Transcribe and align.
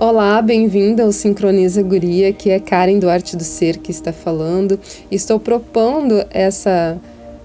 Olá, 0.00 0.40
bem-vinda 0.40 1.02
ao 1.02 1.10
Sincroniza 1.10 1.82
Guria, 1.82 2.32
que 2.32 2.50
é 2.50 2.60
Karen 2.60 3.00
Duarte 3.00 3.36
do 3.36 3.42
Ser 3.42 3.78
que 3.78 3.90
está 3.90 4.12
falando. 4.12 4.78
Estou 5.10 5.40
propondo 5.40 6.24
essa, 6.30 6.96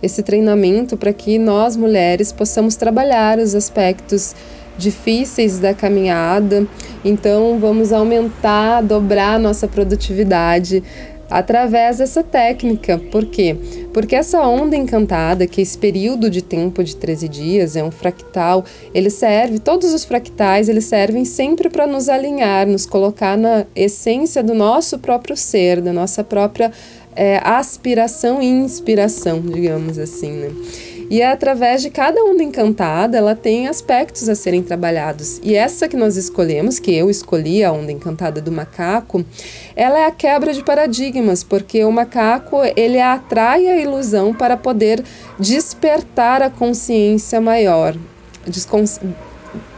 esse 0.03 0.21
treinamento 0.21 0.95
para 0.95 1.11
que 1.11 1.39
nós, 1.39 1.75
mulheres, 1.75 2.31
possamos 2.31 2.75
trabalhar 2.75 3.39
os 3.39 3.55
aspectos 3.55 4.35
difíceis 4.77 5.57
da 5.57 5.73
caminhada. 5.73 6.67
Então, 7.03 7.57
vamos 7.59 7.91
aumentar, 7.91 8.81
dobrar 8.81 9.39
nossa 9.39 9.67
produtividade 9.67 10.83
através 11.33 11.97
dessa 11.97 12.21
técnica. 12.23 13.01
Por 13.11 13.25
quê? 13.25 13.55
Porque 13.91 14.15
essa 14.15 14.39
onda 14.47 14.75
encantada, 14.75 15.47
que 15.47 15.61
esse 15.61 15.75
período 15.75 16.29
de 16.29 16.43
tempo 16.43 16.83
de 16.83 16.95
13 16.95 17.27
dias, 17.27 17.75
é 17.75 17.83
um 17.83 17.89
fractal, 17.89 18.63
ele 18.93 19.09
serve, 19.09 19.57
todos 19.57 19.93
os 19.93 20.05
fractais, 20.05 20.69
eles 20.69 20.85
servem 20.85 21.25
sempre 21.25 21.69
para 21.69 21.87
nos 21.87 22.07
alinhar, 22.07 22.67
nos 22.67 22.85
colocar 22.85 23.35
na 23.35 23.65
essência 23.75 24.43
do 24.43 24.53
nosso 24.53 24.99
próprio 24.99 25.35
ser, 25.35 25.81
da 25.81 25.91
nossa 25.91 26.23
própria 26.23 26.71
é, 27.15 27.39
aspiração 27.43 28.41
e 28.41 28.45
inspiração, 28.45 29.41
digamos 29.41 29.97
assim, 29.97 30.31
né? 30.31 30.51
E 31.13 31.21
é 31.21 31.27
através 31.27 31.83
de 31.83 31.91
cada 31.91 32.19
onda 32.23 32.41
encantada, 32.41 33.15
ela 33.15 33.35
tem 33.35 33.67
aspectos 33.67 34.27
a 34.27 34.33
serem 34.33 34.63
trabalhados. 34.63 35.39
E 35.43 35.53
essa 35.53 35.87
que 35.87 35.95
nós 35.95 36.17
escolhemos, 36.17 36.79
que 36.79 36.91
eu 36.91 37.07
escolhi, 37.07 37.63
a 37.63 37.71
onda 37.71 37.91
encantada 37.91 38.41
do 38.41 38.51
macaco, 38.51 39.23
ela 39.75 39.99
é 39.99 40.07
a 40.07 40.11
quebra 40.11 40.51
de 40.51 40.63
paradigmas, 40.63 41.43
porque 41.43 41.85
o 41.85 41.91
macaco, 41.91 42.57
ele 42.75 42.99
atrai 42.99 43.67
a 43.67 43.77
ilusão 43.77 44.33
para 44.33 44.57
poder 44.57 45.03
despertar 45.37 46.41
a 46.41 46.49
consciência 46.49 47.39
maior, 47.39 47.95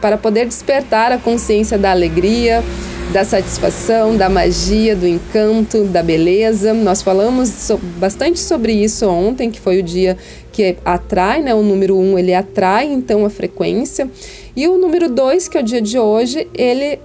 para 0.00 0.16
poder 0.16 0.46
despertar 0.46 1.12
a 1.12 1.18
consciência 1.18 1.76
da 1.76 1.90
alegria, 1.90 2.64
da 3.12 3.24
satisfação, 3.24 4.16
da 4.16 4.28
magia, 4.28 4.96
do 4.96 5.06
encanto, 5.06 5.84
da 5.84 6.02
beleza. 6.02 6.74
Nós 6.74 7.02
falamos 7.02 7.70
bastante 7.98 8.38
sobre 8.38 8.72
isso 8.72 9.06
ontem, 9.08 9.50
que 9.50 9.60
foi 9.60 9.78
o 9.78 9.82
dia 9.82 10.16
que 10.56 10.78
atrai, 10.82 11.42
né? 11.42 11.54
O 11.54 11.62
número 11.62 11.98
um, 11.98 12.18
ele 12.18 12.32
atrai 12.32 12.86
então 12.86 13.26
a 13.26 13.30
frequência. 13.30 14.10
E 14.56 14.66
o 14.66 14.78
número 14.78 15.06
dois, 15.06 15.48
que 15.48 15.58
é 15.58 15.60
o 15.60 15.62
dia 15.62 15.82
de 15.82 15.98
hoje, 15.98 16.48
ele 16.54 16.98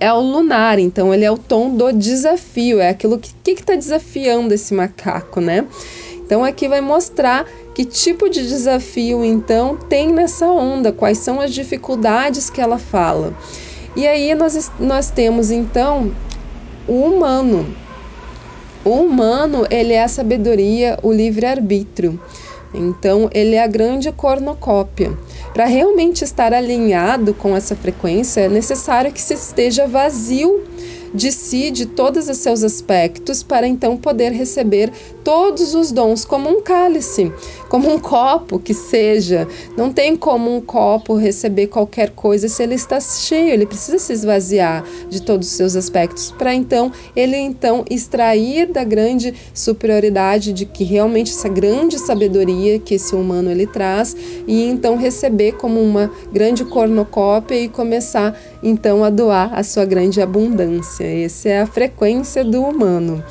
é 0.00 0.12
o 0.12 0.18
lunar, 0.18 0.80
então 0.80 1.14
ele 1.14 1.24
é 1.24 1.30
o 1.30 1.38
tom 1.38 1.70
do 1.76 1.92
desafio, 1.92 2.80
é 2.80 2.88
aquilo 2.88 3.20
que 3.20 3.52
está 3.52 3.76
desafiando 3.76 4.52
esse 4.52 4.74
macaco, 4.74 5.40
né? 5.40 5.64
Então 6.16 6.44
aqui 6.44 6.66
vai 6.66 6.80
mostrar 6.80 7.46
que 7.72 7.84
tipo 7.84 8.28
de 8.28 8.44
desafio 8.44 9.24
então 9.24 9.76
tem 9.76 10.12
nessa 10.12 10.46
onda, 10.50 10.90
quais 10.90 11.18
são 11.18 11.40
as 11.40 11.54
dificuldades 11.54 12.50
que 12.50 12.60
ela 12.60 12.78
fala. 12.78 13.32
E 13.94 14.08
aí 14.08 14.34
nós, 14.34 14.72
nós 14.80 15.08
temos 15.08 15.52
então 15.52 16.10
o 16.88 16.94
humano. 16.94 17.64
O 18.84 18.90
humano, 18.90 19.66
ele 19.70 19.92
é 19.92 20.02
a 20.02 20.08
sabedoria, 20.08 20.98
o 21.02 21.12
livre-arbítrio. 21.12 22.18
Então, 22.72 23.28
ele 23.32 23.56
é 23.56 23.62
a 23.62 23.66
grande 23.66 24.12
cornucópia. 24.12 25.12
Para 25.52 25.66
realmente 25.66 26.22
estar 26.22 26.52
alinhado 26.52 27.34
com 27.34 27.56
essa 27.56 27.74
frequência, 27.74 28.42
é 28.42 28.48
necessário 28.48 29.12
que 29.12 29.20
se 29.20 29.34
esteja 29.34 29.86
vazio 29.86 30.62
de 31.14 31.32
si, 31.32 31.70
de 31.70 31.86
todos 31.86 32.28
os 32.28 32.38
seus 32.38 32.62
aspectos, 32.62 33.42
para 33.42 33.66
então 33.66 33.96
poder 33.96 34.32
receber 34.32 34.90
todos 35.24 35.74
os 35.74 35.92
dons 35.92 36.24
como 36.24 36.48
um 36.48 36.62
cálice, 36.62 37.32
como 37.68 37.92
um 37.92 37.98
copo 37.98 38.58
que 38.58 38.74
seja. 38.74 39.46
Não 39.76 39.92
tem 39.92 40.16
como 40.16 40.54
um 40.54 40.60
copo 40.60 41.14
receber 41.14 41.66
qualquer 41.68 42.10
coisa 42.10 42.48
se 42.48 42.62
ele 42.62 42.74
está 42.74 43.00
cheio, 43.00 43.52
ele 43.52 43.66
precisa 43.66 43.98
se 43.98 44.12
esvaziar 44.12 44.84
de 45.08 45.22
todos 45.22 45.48
os 45.48 45.54
seus 45.54 45.76
aspectos 45.76 46.30
para 46.32 46.54
então 46.54 46.92
ele 47.14 47.36
então 47.36 47.84
extrair 47.88 48.66
da 48.66 48.84
grande 48.84 49.34
superioridade 49.52 50.52
de 50.52 50.64
que 50.64 50.84
realmente 50.84 51.32
essa 51.32 51.48
grande 51.48 51.98
sabedoria 51.98 52.78
que 52.78 52.94
esse 52.94 53.14
humano 53.14 53.50
ele 53.50 53.66
traz 53.66 54.16
e 54.46 54.64
então 54.64 54.96
receber 54.96 55.52
como 55.52 55.80
uma 55.80 56.10
grande 56.32 56.64
cornucópia 56.64 57.56
e 57.56 57.68
começar 57.68 58.38
então 58.62 59.04
a 59.04 59.10
doar 59.10 59.52
a 59.54 59.62
sua 59.62 59.84
grande 59.84 60.20
abundância. 60.20 60.99
Essa 61.02 61.48
é 61.48 61.60
a 61.60 61.66
frequência 61.66 62.44
do 62.44 62.62
humano. 62.62 63.24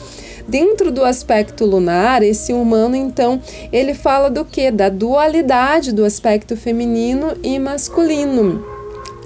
Dentro 0.48 0.92
do 0.92 1.06
aspecto 1.06 1.64
lunar, 1.64 2.24
esse 2.24 2.52
humano, 2.54 2.96
então, 2.96 3.40
ele 3.72 3.94
fala 3.94 4.30
do 4.30 4.44
que? 4.44 4.72
Da 4.72 4.90
dualidade 4.90 5.92
do 5.92 6.04
aspecto 6.04 6.58
feminino 6.58 7.34
e 7.44 7.60
masculino. 7.60 8.66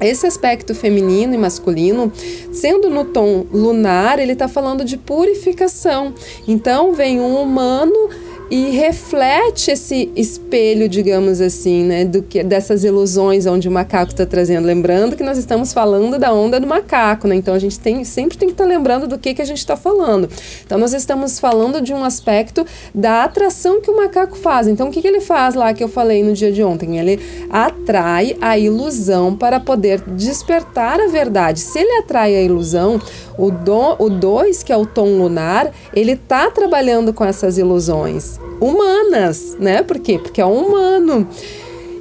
Esse 0.01 0.27
aspecto 0.27 0.75
feminino 0.75 1.33
e 1.33 1.37
masculino, 1.37 2.11
sendo 2.51 2.89
no 2.89 3.05
tom 3.05 3.45
lunar, 3.53 4.19
ele 4.19 4.33
está 4.33 4.49
falando 4.49 4.83
de 4.83 4.97
purificação. 4.97 6.13
Então, 6.45 6.91
vem 6.91 7.21
um 7.21 7.41
humano 7.41 8.09
e 8.53 8.69
reflete 8.69 9.71
esse 9.71 10.11
espelho, 10.15 10.87
digamos 10.87 11.41
assim, 11.41 11.85
né, 11.85 12.05
do 12.05 12.21
que 12.21 12.43
dessas 12.43 12.83
ilusões 12.83 13.47
onde 13.47 13.67
o 13.67 13.71
macaco 13.71 14.11
está 14.11 14.27
trazendo. 14.27 14.67
Lembrando 14.67 15.15
que 15.15 15.23
nós 15.23 15.39
estamos 15.39 15.73
falando 15.73 16.19
da 16.19 16.31
onda 16.31 16.59
do 16.59 16.67
macaco, 16.67 17.27
né? 17.27 17.33
Então 17.33 17.55
a 17.55 17.57
gente 17.57 17.79
tem 17.79 18.03
sempre 18.03 18.37
tem 18.37 18.49
que 18.49 18.53
estar 18.53 18.65
tá 18.65 18.69
lembrando 18.69 19.07
do 19.07 19.17
que 19.17 19.33
que 19.33 19.41
a 19.41 19.45
gente 19.45 19.57
está 19.57 19.75
falando. 19.75 20.29
Então 20.63 20.77
nós 20.77 20.93
estamos 20.93 21.39
falando 21.39 21.81
de 21.81 21.95
um 21.95 22.03
aspecto 22.03 22.63
da 22.93 23.23
atração 23.23 23.81
que 23.81 23.89
o 23.89 23.97
macaco 23.97 24.37
faz. 24.37 24.67
Então 24.67 24.89
o 24.89 24.91
que 24.91 25.01
que 25.01 25.07
ele 25.07 25.21
faz 25.21 25.55
lá 25.55 25.73
que 25.73 25.83
eu 25.83 25.89
falei 25.89 26.23
no 26.23 26.33
dia 26.33 26.51
de 26.51 26.63
ontem? 26.63 26.99
Ele 26.99 27.19
atrai 27.49 28.37
a 28.39 28.55
ilusão 28.55 29.35
para 29.35 29.59
poder 29.59 29.99
despertar 30.01 31.01
a 31.01 31.07
verdade. 31.07 31.59
Se 31.59 31.79
ele 31.79 32.03
atrai 32.03 32.35
a 32.35 32.41
ilusão, 32.43 33.01
o 33.35 33.49
2, 33.49 33.95
o 33.97 34.09
dois, 34.11 34.61
que 34.61 34.71
é 34.71 34.77
o 34.77 34.85
tom 34.85 35.17
lunar, 35.17 35.71
ele 35.91 36.11
está 36.11 36.51
trabalhando 36.51 37.11
com 37.11 37.25
essas 37.25 37.57
ilusões 37.57 38.42
humanas, 38.59 39.57
né? 39.59 39.83
Por 39.83 39.99
quê? 39.99 40.17
Porque 40.17 40.41
é 40.41 40.45
um 40.45 40.67
humano. 40.67 41.27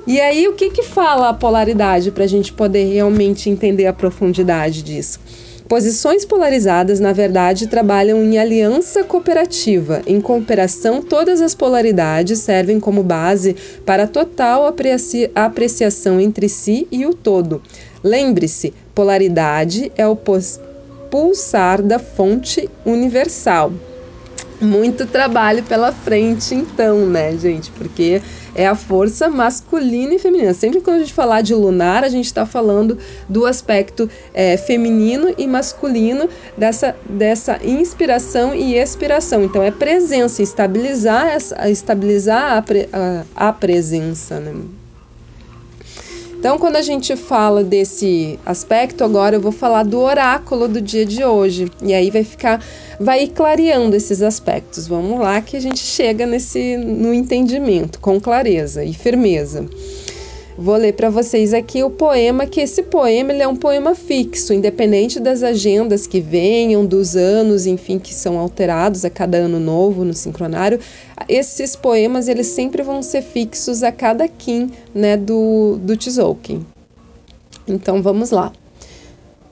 E 0.06 0.20
aí, 0.20 0.48
o 0.48 0.54
que 0.54 0.70
que 0.70 0.82
fala 0.82 1.28
a 1.28 1.34
polaridade 1.34 2.10
para 2.10 2.24
a 2.24 2.26
gente 2.26 2.52
poder 2.52 2.92
realmente 2.92 3.48
entender 3.48 3.86
a 3.86 3.92
profundidade 3.92 4.82
disso? 4.82 5.20
Posições 5.68 6.24
polarizadas, 6.24 7.00
na 7.00 7.12
verdade, 7.12 7.66
trabalham 7.66 8.22
em 8.22 8.36
aliança 8.36 9.04
cooperativa. 9.04 10.02
Em 10.06 10.20
cooperação, 10.20 11.00
todas 11.00 11.40
as 11.40 11.54
polaridades 11.54 12.40
servem 12.40 12.78
como 12.78 13.02
base 13.02 13.56
para 13.86 14.06
total 14.06 14.66
apreciação 15.34 16.20
entre 16.20 16.48
si 16.48 16.86
e 16.90 17.06
o 17.06 17.14
todo. 17.14 17.62
Lembre-se, 18.02 18.74
polaridade 18.94 19.90
é 19.96 20.06
o 20.06 20.18
pulsar 21.10 21.80
da 21.80 21.98
fonte 21.98 22.68
universal 22.84 23.72
muito 24.62 25.06
trabalho 25.06 25.62
pela 25.62 25.92
frente, 25.92 26.54
então, 26.54 27.06
né, 27.06 27.36
gente? 27.36 27.70
Porque 27.72 28.22
é 28.54 28.66
a 28.66 28.74
força 28.74 29.28
masculina 29.28 30.14
e 30.14 30.18
feminina. 30.18 30.54
Sempre 30.54 30.80
quando 30.80 30.96
a 30.96 31.00
gente 31.00 31.12
falar 31.12 31.40
de 31.40 31.54
lunar, 31.54 32.04
a 32.04 32.08
gente 32.08 32.26
está 32.26 32.46
falando 32.46 32.98
do 33.28 33.46
aspecto 33.46 34.08
é, 34.32 34.56
feminino 34.56 35.34
e 35.36 35.46
masculino 35.46 36.28
dessa, 36.56 36.94
dessa 37.08 37.58
inspiração 37.64 38.54
e 38.54 38.74
expiração. 38.76 39.42
Então, 39.42 39.62
é 39.62 39.70
presença, 39.70 40.42
estabilizar, 40.42 41.26
essa, 41.26 41.68
estabilizar 41.68 42.56
a, 42.58 42.62
pre, 42.62 42.88
a, 42.92 43.24
a 43.34 43.52
presença, 43.52 44.38
né? 44.38 44.52
Então, 46.42 46.58
quando 46.58 46.74
a 46.74 46.82
gente 46.82 47.14
fala 47.14 47.62
desse 47.62 48.36
aspecto, 48.44 49.04
agora 49.04 49.36
eu 49.36 49.40
vou 49.40 49.52
falar 49.52 49.84
do 49.84 50.00
oráculo 50.00 50.66
do 50.66 50.80
dia 50.80 51.06
de 51.06 51.22
hoje. 51.22 51.70
E 51.80 51.94
aí 51.94 52.10
vai 52.10 52.24
ficar, 52.24 52.60
vai 52.98 53.28
clareando 53.28 53.94
esses 53.94 54.20
aspectos. 54.20 54.88
Vamos 54.88 55.20
lá 55.20 55.40
que 55.40 55.56
a 55.56 55.60
gente 55.60 55.78
chega 55.78 56.26
nesse 56.26 56.76
no 56.76 57.14
entendimento 57.14 58.00
com 58.00 58.20
clareza 58.20 58.82
e 58.82 58.92
firmeza. 58.92 59.64
Vou 60.56 60.76
ler 60.76 60.92
para 60.92 61.08
vocês 61.08 61.54
aqui 61.54 61.82
o 61.82 61.88
poema, 61.88 62.44
que 62.44 62.60
esse 62.60 62.82
poema 62.82 63.32
é 63.32 63.48
um 63.48 63.56
poema 63.56 63.94
fixo, 63.94 64.52
independente 64.52 65.18
das 65.18 65.42
agendas 65.42 66.06
que 66.06 66.20
venham, 66.20 66.84
dos 66.84 67.16
anos, 67.16 67.66
enfim, 67.66 67.98
que 67.98 68.12
são 68.12 68.38
alterados 68.38 69.02
a 69.02 69.10
cada 69.10 69.38
ano 69.38 69.58
novo 69.58 70.04
no 70.04 70.12
sincronário. 70.12 70.78
Esses 71.26 71.74
poemas 71.74 72.28
eles 72.28 72.48
sempre 72.48 72.82
vão 72.82 73.02
ser 73.02 73.22
fixos 73.22 73.82
a 73.82 73.90
cada 73.90 74.28
Kim 74.28 74.70
né, 74.94 75.16
do, 75.16 75.78
do 75.82 75.96
Tzolk'in. 75.96 76.66
Então 77.66 78.02
vamos 78.02 78.30
lá. 78.30 78.52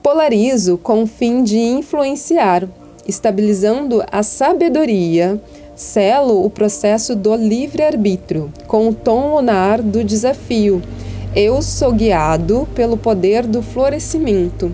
Polarizo 0.03 0.77
com 0.77 1.01
o 1.01 1.07
fim 1.07 1.43
de 1.43 1.57
influenciar, 1.57 2.67
estabilizando 3.07 4.03
a 4.11 4.21
sabedoria, 4.21 5.41
Selo 5.81 6.45
o 6.45 6.49
processo 6.49 7.15
do 7.15 7.35
livre-arbítrio, 7.35 8.53
com 8.67 8.89
o 8.89 8.93
tom 8.93 9.35
lunar 9.35 9.81
do 9.81 10.03
desafio. 10.03 10.79
Eu 11.35 11.59
sou 11.63 11.91
guiado 11.91 12.67
pelo 12.75 12.95
poder 12.95 13.47
do 13.47 13.63
florescimento. 13.63 14.71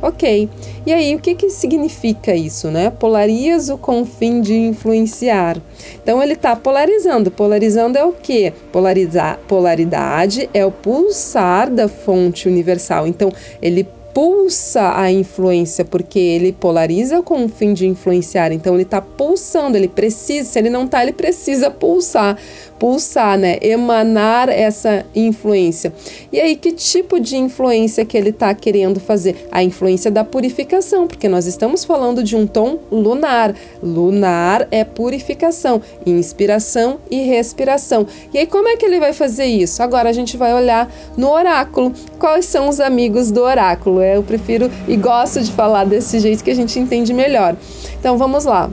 Ok, 0.00 0.48
e 0.86 0.92
aí 0.92 1.14
o 1.14 1.20
que, 1.20 1.34
que 1.34 1.50
significa 1.50 2.34
isso, 2.34 2.70
né? 2.70 2.88
Polarizo 2.88 3.76
com 3.76 4.00
o 4.00 4.06
fim 4.06 4.40
de 4.40 4.54
influenciar. 4.54 5.60
Então 6.02 6.22
ele 6.22 6.32
está 6.32 6.56
polarizando. 6.56 7.30
Polarizando 7.30 7.98
é 7.98 8.04
o 8.04 8.12
que? 8.12 8.50
Polarizar, 8.72 9.38
polaridade 9.46 10.48
é 10.54 10.64
o 10.64 10.72
pulsar 10.72 11.70
da 11.70 11.86
fonte 11.86 12.48
universal. 12.48 13.06
Então 13.06 13.30
ele 13.60 13.86
pulsa 14.16 14.98
a 14.98 15.12
influência, 15.12 15.84
porque 15.84 16.18
ele 16.18 16.50
polariza 16.50 17.20
com 17.20 17.44
o 17.44 17.48
fim 17.50 17.74
de 17.74 17.86
influenciar. 17.86 18.50
Então 18.50 18.72
ele 18.72 18.84
está 18.84 18.98
pulsando, 18.98 19.76
ele 19.76 19.88
precisa, 19.88 20.48
se 20.48 20.58
ele 20.58 20.70
não 20.70 20.86
está, 20.86 21.02
ele 21.02 21.12
precisa 21.12 21.70
pulsar 21.70 22.38
pulsar, 22.78 23.38
né? 23.38 23.58
Emanar 23.60 24.48
essa 24.48 25.04
influência. 25.14 25.92
E 26.32 26.40
aí, 26.40 26.56
que 26.56 26.72
tipo 26.72 27.18
de 27.18 27.36
influência 27.36 28.04
que 28.04 28.16
ele 28.16 28.30
está 28.30 28.54
querendo 28.54 29.00
fazer? 29.00 29.48
A 29.50 29.62
influência 29.62 30.10
da 30.10 30.24
purificação, 30.24 31.06
porque 31.06 31.28
nós 31.28 31.46
estamos 31.46 31.84
falando 31.84 32.22
de 32.22 32.36
um 32.36 32.46
tom 32.46 32.78
lunar. 32.90 33.54
Lunar 33.82 34.68
é 34.70 34.84
purificação, 34.84 35.80
inspiração 36.04 36.98
e 37.10 37.22
respiração. 37.22 38.06
E 38.32 38.38
aí, 38.38 38.46
como 38.46 38.68
é 38.68 38.76
que 38.76 38.84
ele 38.84 39.00
vai 39.00 39.12
fazer 39.12 39.46
isso? 39.46 39.82
Agora 39.82 40.08
a 40.08 40.12
gente 40.12 40.36
vai 40.36 40.54
olhar 40.54 40.92
no 41.16 41.30
oráculo. 41.30 41.92
Quais 42.18 42.46
são 42.46 42.68
os 42.68 42.80
amigos 42.80 43.30
do 43.30 43.42
oráculo? 43.42 44.02
Eu 44.02 44.22
prefiro 44.22 44.70
e 44.86 44.96
gosto 44.96 45.40
de 45.40 45.52
falar 45.52 45.84
desse 45.84 46.18
jeito 46.20 46.44
que 46.44 46.50
a 46.50 46.54
gente 46.54 46.78
entende 46.78 47.12
melhor. 47.12 47.56
Então 47.98 48.16
vamos 48.18 48.44
lá. 48.44 48.70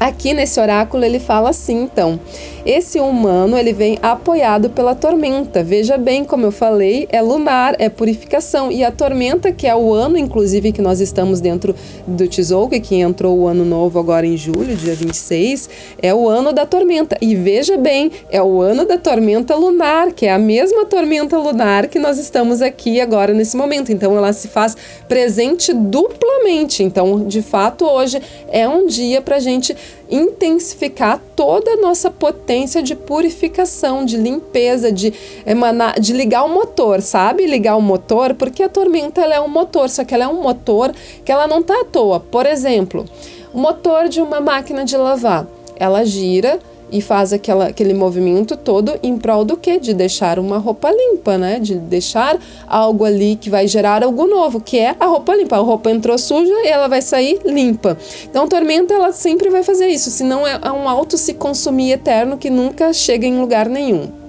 Aqui 0.00 0.32
nesse 0.32 0.58
oráculo 0.58 1.04
ele 1.04 1.20
fala 1.20 1.50
assim, 1.50 1.82
então: 1.82 2.18
esse 2.64 2.98
humano 3.00 3.56
ele 3.56 3.72
vem 3.72 3.98
apoiado 4.02 4.70
pela 4.70 4.94
tormenta. 4.94 5.62
Veja 5.62 5.96
bem, 5.96 6.24
como 6.24 6.46
eu 6.46 6.52
falei, 6.52 7.06
é 7.10 7.20
lunar, 7.20 7.74
é 7.78 7.88
purificação 7.88 8.70
e 8.70 8.84
a 8.84 8.90
tormenta 8.90 9.52
que 9.52 9.66
é 9.66 9.74
o 9.74 9.92
ano, 9.92 10.18
inclusive 10.18 10.72
que 10.72 10.82
nós 10.82 11.00
estamos 11.00 11.40
dentro 11.40 11.74
do 12.06 12.26
Tzolk'in, 12.28 12.80
que 12.80 12.96
entrou 12.96 13.38
o 13.38 13.46
ano 13.46 13.64
novo 13.64 13.98
agora 13.98 14.26
em 14.26 14.36
julho, 14.36 14.76
dia 14.76 14.94
26, 14.94 15.68
é 16.02 16.14
o 16.14 16.28
ano 16.28 16.52
da 16.52 16.66
tormenta. 16.66 17.16
E 17.20 17.34
veja 17.34 17.76
bem, 17.76 18.10
é 18.30 18.42
o 18.42 18.60
ano 18.60 18.86
da 18.86 18.98
tormenta 18.98 19.54
lunar, 19.54 20.12
que 20.12 20.26
é 20.26 20.32
a 20.32 20.38
mesma 20.38 20.84
tormenta 20.84 21.38
lunar 21.38 21.88
que 21.88 21.98
nós 21.98 22.18
estamos 22.18 22.60
aqui 22.62 23.00
agora 23.00 23.32
nesse 23.32 23.56
momento. 23.56 23.92
Então 23.92 24.16
ela 24.16 24.32
se 24.32 24.48
faz 24.48 24.76
presente 25.08 25.72
duplamente. 25.72 26.82
Então, 26.82 27.24
de 27.24 27.42
fato, 27.42 27.84
hoje 27.84 28.20
é 28.48 28.68
um 28.68 28.86
dia 28.86 29.20
para 29.20 29.38
gente 29.38 29.76
intensificar 30.10 31.20
toda 31.36 31.72
a 31.72 31.76
nossa 31.76 32.10
potência 32.10 32.82
de 32.82 32.94
purificação, 32.94 34.04
de 34.04 34.16
limpeza, 34.16 34.90
de 34.90 35.12
emanar, 35.46 36.00
de 36.00 36.12
ligar 36.12 36.44
o 36.44 36.48
motor, 36.48 37.00
sabe? 37.00 37.46
Ligar 37.46 37.76
o 37.76 37.82
motor, 37.82 38.34
porque 38.34 38.62
a 38.62 38.68
tormenta 38.68 39.20
ela 39.20 39.34
é 39.34 39.40
um 39.40 39.48
motor, 39.48 39.88
só 39.88 40.04
que 40.04 40.14
ela 40.14 40.24
é 40.24 40.28
um 40.28 40.42
motor 40.42 40.92
que 41.24 41.30
ela 41.30 41.46
não 41.46 41.62
tá 41.62 41.80
à 41.80 41.84
toa. 41.84 42.20
Por 42.20 42.46
exemplo, 42.46 43.04
o 43.52 43.58
motor 43.58 44.08
de 44.08 44.20
uma 44.20 44.40
máquina 44.40 44.84
de 44.84 44.96
lavar, 44.96 45.46
ela 45.76 46.04
gira 46.04 46.58
e 46.92 47.00
faz 47.00 47.32
aquela, 47.32 47.66
aquele 47.68 47.94
movimento 47.94 48.56
todo 48.56 48.98
em 49.02 49.16
prol 49.16 49.44
do 49.44 49.56
quê? 49.56 49.78
De 49.78 49.94
deixar 49.94 50.38
uma 50.38 50.58
roupa 50.58 50.90
limpa, 50.90 51.38
né? 51.38 51.58
De 51.58 51.76
deixar 51.76 52.38
algo 52.66 53.04
ali 53.04 53.36
que 53.36 53.50
vai 53.50 53.66
gerar 53.66 54.02
algo 54.02 54.26
novo, 54.26 54.60
que 54.60 54.78
é 54.78 54.94
a 54.98 55.06
roupa 55.06 55.34
limpa. 55.34 55.56
A 55.56 55.60
roupa 55.60 55.90
entrou 55.90 56.18
suja 56.18 56.52
e 56.64 56.68
ela 56.68 56.88
vai 56.88 57.02
sair 57.02 57.40
limpa. 57.44 57.96
Então, 58.24 58.48
tormenta, 58.48 58.94
ela 58.94 59.12
sempre 59.12 59.50
vai 59.50 59.62
fazer 59.62 59.88
isso, 59.88 60.10
senão 60.10 60.46
é 60.46 60.72
um 60.72 60.88
auto 60.88 61.16
se 61.16 61.34
consumir 61.34 61.92
eterno 61.92 62.36
que 62.36 62.50
nunca 62.50 62.92
chega 62.92 63.26
em 63.26 63.40
lugar 63.40 63.68
nenhum. 63.68 64.19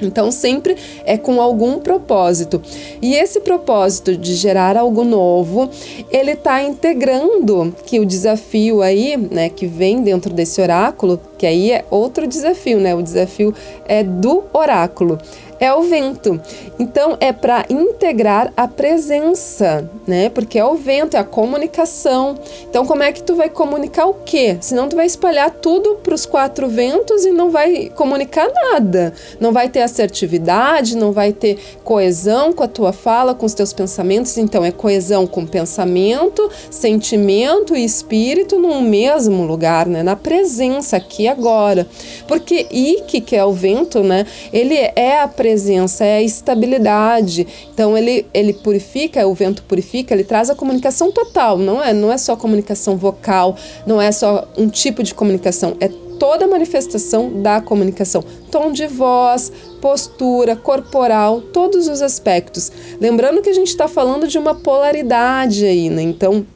Então, 0.00 0.30
sempre 0.30 0.76
é 1.04 1.16
com 1.16 1.40
algum 1.40 1.78
propósito. 1.78 2.60
E 3.00 3.14
esse 3.14 3.40
propósito 3.40 4.16
de 4.16 4.34
gerar 4.34 4.76
algo 4.76 5.04
novo, 5.04 5.70
ele 6.10 6.32
está 6.32 6.62
integrando 6.62 7.74
que 7.86 8.00
o 8.00 8.06
desafio 8.06 8.82
aí, 8.82 9.16
né, 9.16 9.48
que 9.48 9.66
vem 9.66 10.02
dentro 10.02 10.32
desse 10.32 10.60
oráculo, 10.60 11.20
que 11.38 11.46
aí 11.46 11.72
é 11.72 11.84
outro 11.90 12.26
desafio, 12.26 12.78
né? 12.78 12.94
O 12.94 13.02
desafio 13.02 13.54
é 13.86 14.02
do 14.02 14.44
oráculo 14.52 15.18
é 15.60 15.72
o 15.74 15.82
vento. 15.82 16.40
Então 16.78 17.18
é 17.20 17.32
para 17.32 17.66
integrar 17.68 18.50
a 18.56 18.66
presença, 18.66 19.88
né? 20.06 20.30
Porque 20.30 20.58
é 20.58 20.64
o 20.64 20.74
vento, 20.74 21.16
é 21.16 21.20
a 21.20 21.24
comunicação. 21.24 22.34
Então 22.68 22.86
como 22.86 23.02
é 23.02 23.12
que 23.12 23.22
tu 23.22 23.36
vai 23.36 23.50
comunicar 23.50 24.06
o 24.06 24.14
quê? 24.14 24.56
Senão 24.60 24.88
tu 24.88 24.96
vai 24.96 25.04
espalhar 25.04 25.50
tudo 25.50 25.96
para 25.96 26.14
os 26.14 26.24
quatro 26.24 26.66
ventos 26.66 27.26
e 27.26 27.30
não 27.30 27.50
vai 27.50 27.90
comunicar 27.94 28.48
nada. 28.72 29.12
Não 29.38 29.52
vai 29.52 29.68
ter 29.68 29.82
assertividade, 29.82 30.96
não 30.96 31.12
vai 31.12 31.32
ter 31.32 31.58
coesão 31.84 32.54
com 32.54 32.62
a 32.62 32.68
tua 32.68 32.92
fala, 32.92 33.34
com 33.34 33.44
os 33.44 33.52
teus 33.52 33.74
pensamentos. 33.74 34.38
Então 34.38 34.64
é 34.64 34.72
coesão 34.72 35.26
com 35.26 35.44
pensamento, 35.44 36.50
sentimento 36.70 37.76
e 37.76 37.84
espírito 37.84 38.58
no 38.58 38.80
mesmo 38.80 39.44
lugar, 39.44 39.86
né? 39.86 40.02
Na 40.02 40.16
presença 40.16 40.96
aqui 40.96 41.28
agora. 41.28 41.86
Porque 42.26 42.66
Ike, 42.70 43.20
que 43.20 43.36
é 43.36 43.44
o 43.44 43.52
vento, 43.52 44.02
né? 44.02 44.24
Ele 44.50 44.74
é 44.74 45.20
a 45.20 45.28
presença 45.28 45.49
presença, 45.50 46.04
é 46.04 46.18
a 46.18 46.22
estabilidade. 46.22 47.46
Então 47.74 47.98
ele, 47.98 48.26
ele 48.32 48.52
purifica, 48.52 49.26
o 49.26 49.34
vento 49.34 49.64
purifica, 49.64 50.14
ele 50.14 50.22
traz 50.22 50.48
a 50.48 50.54
comunicação 50.54 51.10
total, 51.10 51.58
não 51.58 51.82
é, 51.82 51.92
não 51.92 52.12
é 52.12 52.16
só 52.16 52.36
comunicação 52.36 52.96
vocal, 52.96 53.56
não 53.84 54.00
é 54.00 54.12
só 54.12 54.48
um 54.56 54.68
tipo 54.68 55.02
de 55.02 55.12
comunicação, 55.12 55.76
é 55.80 55.88
toda 56.20 56.44
a 56.44 56.48
manifestação 56.48 57.42
da 57.42 57.60
comunicação. 57.60 58.22
Tom 58.50 58.70
de 58.70 58.86
voz, 58.86 59.50
postura, 59.80 60.54
corporal, 60.54 61.40
todos 61.40 61.88
os 61.88 62.02
aspectos. 62.02 62.70
Lembrando 63.00 63.40
que 63.40 63.48
a 63.48 63.54
gente 63.54 63.68
está 63.68 63.88
falando 63.88 64.28
de 64.28 64.38
uma 64.38 64.54
polaridade 64.54 65.64
aí, 65.64 65.88
né? 65.88 66.02
Então, 66.02 66.46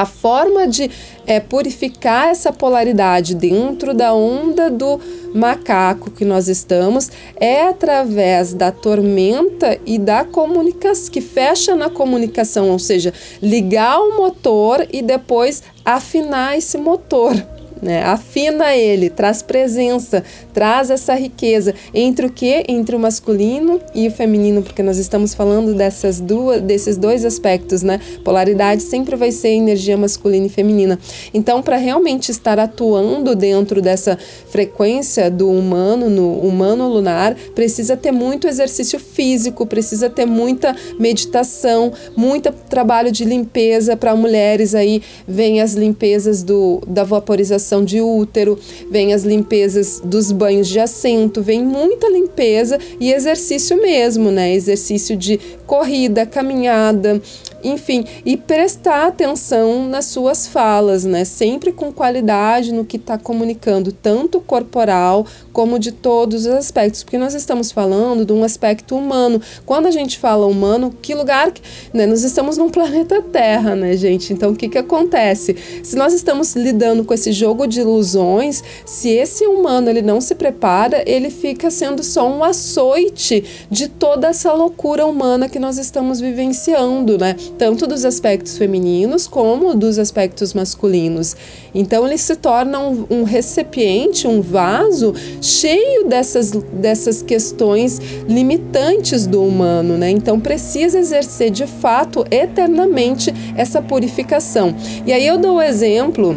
a 0.00 0.06
forma 0.06 0.66
de 0.66 0.90
é, 1.26 1.38
purificar 1.38 2.28
essa 2.28 2.50
polaridade 2.50 3.34
dentro 3.34 3.92
da 3.92 4.14
onda 4.14 4.70
do 4.70 4.98
macaco 5.34 6.10
que 6.10 6.24
nós 6.24 6.48
estamos 6.48 7.10
é 7.36 7.68
através 7.68 8.54
da 8.54 8.72
tormenta 8.72 9.78
e 9.84 9.98
da 9.98 10.24
comunicação, 10.24 11.12
que 11.12 11.20
fecha 11.20 11.76
na 11.76 11.90
comunicação, 11.90 12.70
ou 12.70 12.78
seja, 12.78 13.12
ligar 13.42 14.00
o 14.00 14.16
motor 14.16 14.86
e 14.90 15.02
depois 15.02 15.62
afinar 15.84 16.56
esse 16.56 16.78
motor 16.78 17.34
né? 17.80 18.02
Afina 18.02 18.74
ele, 18.74 19.08
traz 19.08 19.42
presença, 19.42 20.22
traz 20.52 20.90
essa 20.90 21.14
riqueza 21.14 21.74
entre 21.94 22.26
o 22.26 22.30
que? 22.30 22.64
Entre 22.68 22.94
o 22.94 22.98
masculino 22.98 23.80
e 23.94 24.08
o 24.08 24.10
feminino, 24.10 24.62
porque 24.62 24.82
nós 24.82 24.98
estamos 24.98 25.34
falando 25.34 25.74
dessas 25.74 26.20
duas, 26.20 26.60
desses 26.60 26.96
dois 26.96 27.24
aspectos, 27.24 27.82
né? 27.82 28.00
Polaridade 28.24 28.82
sempre 28.82 29.16
vai 29.16 29.32
ser 29.32 29.50
energia 29.50 29.96
masculina 29.96 30.46
e 30.46 30.50
feminina. 30.50 30.98
Então, 31.32 31.62
para 31.62 31.76
realmente 31.76 32.30
estar 32.30 32.58
atuando 32.58 33.34
dentro 33.34 33.80
dessa 33.80 34.18
frequência 34.48 35.30
do 35.30 35.50
humano, 35.50 36.10
no 36.10 36.32
humano 36.40 36.88
lunar, 36.88 37.34
precisa 37.54 37.96
ter 37.96 38.12
muito 38.12 38.46
exercício 38.46 38.98
físico, 38.98 39.66
precisa 39.66 40.10
ter 40.10 40.26
muita 40.26 40.74
meditação, 40.98 41.92
muito 42.16 42.50
trabalho 42.68 43.10
de 43.10 43.24
limpeza 43.24 43.96
para 43.96 44.14
mulheres 44.14 44.74
aí, 44.74 45.02
vem 45.26 45.60
as 45.60 45.74
limpezas 45.74 46.42
do 46.42 46.80
da 46.86 47.04
vaporização 47.04 47.69
de 47.84 48.00
útero, 48.00 48.58
vem 48.90 49.14
as 49.14 49.22
limpezas 49.22 50.02
dos 50.04 50.32
banhos 50.32 50.66
de 50.66 50.80
assento, 50.80 51.40
vem 51.40 51.64
muita 51.64 52.08
limpeza 52.08 52.76
e 52.98 53.12
exercício 53.12 53.80
mesmo, 53.80 54.32
né? 54.32 54.52
Exercício 54.52 55.16
de 55.16 55.38
corrida, 55.66 56.26
caminhada, 56.26 57.22
enfim, 57.62 58.04
e 58.24 58.36
prestar 58.36 59.06
atenção 59.08 59.88
nas 59.88 60.06
suas 60.06 60.46
falas, 60.46 61.04
né? 61.04 61.24
Sempre 61.24 61.72
com 61.72 61.92
qualidade 61.92 62.72
no 62.72 62.84
que 62.84 62.96
está 62.96 63.18
comunicando, 63.18 63.92
tanto 63.92 64.40
corporal 64.40 65.26
como 65.52 65.78
de 65.78 65.92
todos 65.92 66.46
os 66.46 66.52
aspectos, 66.52 67.02
porque 67.02 67.18
nós 67.18 67.34
estamos 67.34 67.72
falando 67.72 68.24
de 68.24 68.32
um 68.32 68.44
aspecto 68.44 68.96
humano. 68.96 69.40
Quando 69.66 69.86
a 69.86 69.90
gente 69.90 70.18
fala 70.18 70.46
humano, 70.46 70.94
que 71.02 71.14
lugar, 71.14 71.52
né? 71.92 72.06
Nós 72.06 72.22
estamos 72.22 72.56
num 72.56 72.70
planeta 72.70 73.22
Terra, 73.22 73.74
né, 73.74 73.96
gente? 73.96 74.32
Então, 74.32 74.52
o 74.52 74.56
que 74.56 74.68
que 74.68 74.78
acontece? 74.78 75.56
Se 75.82 75.96
nós 75.96 76.12
estamos 76.12 76.54
lidando 76.54 77.04
com 77.04 77.14
esse 77.14 77.32
jogo 77.32 77.66
de 77.66 77.80
ilusões, 77.80 78.62
se 78.84 79.08
esse 79.10 79.46
humano 79.46 79.88
ele 79.90 80.02
não 80.02 80.20
se 80.20 80.34
prepara, 80.34 81.02
ele 81.06 81.30
fica 81.30 81.70
sendo 81.70 82.02
só 82.02 82.28
um 82.28 82.42
açoite 82.42 83.44
de 83.70 83.88
toda 83.88 84.28
essa 84.28 84.52
loucura 84.52 85.06
humana 85.06 85.48
que 85.48 85.58
nós 85.58 85.78
estamos 85.78 86.20
vivenciando, 86.20 87.18
né? 87.18 87.36
Tanto 87.58 87.86
dos 87.86 88.04
aspectos 88.04 88.56
femininos 88.56 89.26
como 89.26 89.74
dos 89.74 89.98
aspectos 89.98 90.54
masculinos. 90.54 91.36
Então 91.74 92.06
ele 92.06 92.18
se 92.18 92.36
torna 92.36 92.80
um, 92.80 93.06
um 93.10 93.22
recipiente, 93.22 94.26
um 94.26 94.40
vaso 94.40 95.14
cheio 95.40 96.06
dessas, 96.06 96.50
dessas 96.50 97.22
questões 97.22 98.00
limitantes 98.28 99.26
do 99.26 99.42
humano, 99.42 99.96
né? 99.96 100.10
Então 100.10 100.40
precisa 100.40 100.98
exercer 100.98 101.50
de 101.50 101.66
fato 101.66 102.24
eternamente 102.30 103.32
essa 103.56 103.80
purificação. 103.80 104.74
E 105.06 105.12
aí 105.12 105.26
eu 105.26 105.38
dou 105.38 105.56
o 105.56 105.62
exemplo 105.62 106.36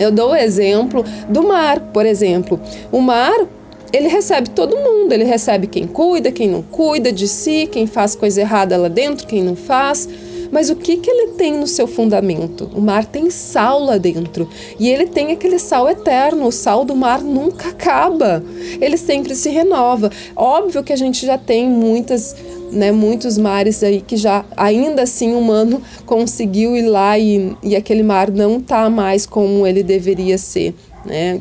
eu 0.00 0.10
dou 0.10 0.30
o 0.30 0.34
exemplo 0.34 1.04
do 1.28 1.42
mar, 1.42 1.78
por 1.92 2.06
exemplo. 2.06 2.58
O 2.90 3.02
mar 3.02 3.46
ele 3.92 4.08
recebe 4.08 4.50
todo 4.50 4.76
mundo, 4.76 5.12
ele 5.12 5.24
recebe 5.24 5.66
quem 5.66 5.86
cuida, 5.86 6.30
quem 6.30 6.48
não 6.48 6.62
cuida 6.62 7.12
de 7.12 7.26
si, 7.26 7.68
quem 7.70 7.86
faz 7.86 8.14
coisa 8.14 8.40
errada 8.40 8.76
lá 8.76 8.88
dentro, 8.88 9.26
quem 9.26 9.42
não 9.42 9.56
faz. 9.56 10.08
Mas 10.50 10.68
o 10.68 10.76
que, 10.76 10.96
que 10.96 11.08
ele 11.08 11.32
tem 11.32 11.56
no 11.56 11.66
seu 11.66 11.86
fundamento? 11.86 12.68
O 12.74 12.80
mar 12.80 13.04
tem 13.04 13.30
sal 13.30 13.84
lá 13.84 13.96
dentro. 13.98 14.48
E 14.78 14.88
ele 14.88 15.06
tem 15.06 15.30
aquele 15.30 15.58
sal 15.58 15.88
eterno. 15.88 16.46
O 16.46 16.52
sal 16.52 16.84
do 16.84 16.96
mar 16.96 17.22
nunca 17.22 17.68
acaba. 17.68 18.42
Ele 18.80 18.96
sempre 18.96 19.34
se 19.36 19.48
renova. 19.48 20.10
Óbvio 20.34 20.82
que 20.82 20.92
a 20.92 20.96
gente 20.96 21.24
já 21.24 21.38
tem 21.38 21.68
muitas 21.68 22.34
né, 22.72 22.92
muitos 22.92 23.36
mares 23.36 23.82
aí 23.82 24.00
que 24.00 24.16
já 24.16 24.44
ainda 24.56 25.02
assim 25.02 25.32
o 25.32 25.38
humano 25.38 25.82
conseguiu 26.06 26.76
ir 26.76 26.82
lá 26.82 27.18
e, 27.18 27.56
e 27.64 27.74
aquele 27.74 28.02
mar 28.02 28.30
não 28.30 28.58
está 28.58 28.88
mais 28.88 29.26
como 29.26 29.66
ele 29.66 29.82
deveria 29.82 30.38
ser, 30.38 30.74
né? 31.04 31.40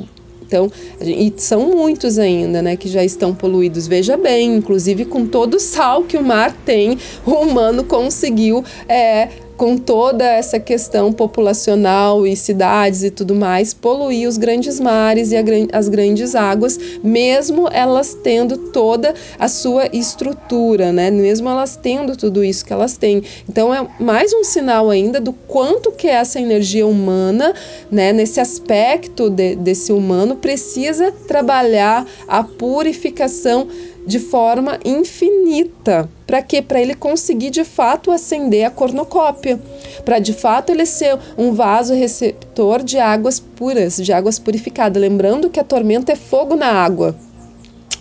Então, 0.50 0.72
e 1.00 1.32
são 1.38 1.70
muitos 1.70 2.18
ainda, 2.18 2.60
né, 2.60 2.76
que 2.76 2.90
já 2.90 3.04
estão 3.04 3.36
poluídos. 3.36 3.86
Veja 3.86 4.18
bem, 4.18 4.56
inclusive 4.56 5.06
com 5.06 5.28
todo 5.28 5.54
o 5.58 5.60
sal 5.60 6.04
que 6.04 6.18
o 6.18 6.24
mar 6.24 6.52
tem, 6.66 6.98
o 7.24 7.34
humano 7.34 7.84
conseguiu 7.84 8.64
é, 8.88 9.30
com 9.60 9.78
toda 9.78 10.24
essa 10.24 10.58
questão 10.58 11.12
populacional 11.12 12.26
e 12.26 12.34
cidades 12.34 13.04
e 13.04 13.12
tudo 13.12 13.36
mais, 13.36 13.74
poluir 13.74 14.26
os 14.26 14.38
grandes 14.38 14.80
mares 14.80 15.34
e 15.34 15.36
a, 15.36 15.44
as 15.74 15.90
grandes 15.90 16.34
águas, 16.34 16.80
mesmo 17.04 17.68
elas 17.70 18.18
tendo 18.24 18.58
toda 18.72 19.14
a 19.38 19.50
sua 19.50 19.88
estrutura, 19.92 20.94
né? 20.94 21.12
Mesmo 21.12 21.50
elas 21.50 21.76
tendo 21.76 22.16
tudo 22.16 22.42
isso 22.42 22.64
que 22.64 22.72
elas 22.72 22.96
têm. 22.96 23.22
Então 23.50 23.74
é 23.74 23.86
mais 24.00 24.34
um 24.34 24.46
sinal 24.46 24.90
ainda 24.90 25.20
do 25.20 25.34
quanto 25.34 25.92
que 25.92 26.08
essa 26.08 26.40
energia 26.40 26.88
humana, 26.88 27.54
né, 27.92 28.14
nesse 28.14 28.40
aspecto 28.40 29.30
de, 29.30 29.56
desse 29.56 29.92
humano, 29.92 30.38
precisa 30.38 31.12
trabalhar 31.28 32.08
a 32.30 32.42
purificação 32.42 33.68
de 34.10 34.18
forma 34.18 34.80
infinita. 34.84 36.10
Para 36.26 36.42
quê? 36.42 36.64
Para 36.64 36.82
ele 36.82 36.96
conseguir 36.96 37.52
de 37.52 37.64
fato 37.64 38.10
acender 38.10 38.66
a 38.66 38.72
cornucópia. 38.72 39.60
Para 40.04 40.18
de 40.18 40.34
fato 40.34 40.72
ele 40.72 40.88
ser 40.88 41.16
um 41.38 41.54
vaso 41.54 41.94
receptor 41.94 42.82
de 42.82 42.98
águas 42.98 43.40
puras, 43.40 43.98
de 43.98 44.12
águas 44.12 44.40
purificadas. 44.40 45.00
Lembrando 45.00 45.48
que 45.48 45.60
a 45.60 45.64
tormenta 45.64 46.12
é 46.12 46.16
fogo 46.16 46.56
na 46.56 46.72
água 46.72 47.16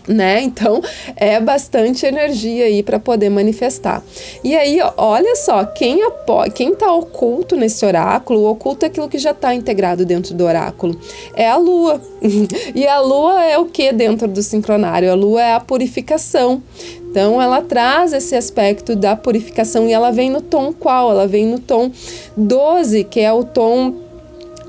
né? 0.09 0.41
Então 0.41 0.81
é 1.15 1.39
bastante 1.39 2.07
energia 2.07 2.65
aí 2.65 2.83
para 2.83 2.99
poder 2.99 3.29
manifestar. 3.29 4.03
E 4.43 4.57
aí, 4.57 4.81
olha 4.97 5.37
só, 5.37 5.65
quem 5.65 6.03
apo... 6.03 6.51
quem 6.53 6.75
tá 6.75 6.93
oculto 6.93 7.55
nesse 7.55 7.85
oráculo, 7.85 8.49
oculto 8.49 8.85
é 8.85 8.89
aquilo 8.89 9.09
que 9.09 9.19
já 9.19 9.33
está 9.33 9.55
integrado 9.55 10.05
dentro 10.05 10.35
do 10.35 10.45
oráculo. 10.45 10.99
É 11.35 11.49
a 11.49 11.57
lua. 11.57 12.01
e 12.75 12.87
a 12.87 13.01
lua 13.01 13.45
é 13.45 13.59
o 13.59 13.67
que 13.67 13.93
dentro 13.93 14.27
do 14.27 14.43
sincronário? 14.43 15.11
A 15.11 15.15
lua 15.15 15.43
é 15.43 15.53
a 15.53 15.61
purificação. 15.61 16.63
Então 17.11 17.41
ela 17.41 17.63
traz 17.63 18.13
esse 18.13 18.37
aspecto 18.37 18.95
da 18.95 19.17
purificação 19.17 19.89
e 19.89 19.93
ela 19.93 20.11
vem 20.11 20.31
no 20.31 20.41
tom 20.41 20.73
qual? 20.73 21.11
Ela 21.11 21.27
vem 21.27 21.47
no 21.47 21.59
tom 21.59 21.91
12, 22.37 23.05
que 23.05 23.21
é 23.21 23.33
o 23.33 23.45
tom 23.45 23.95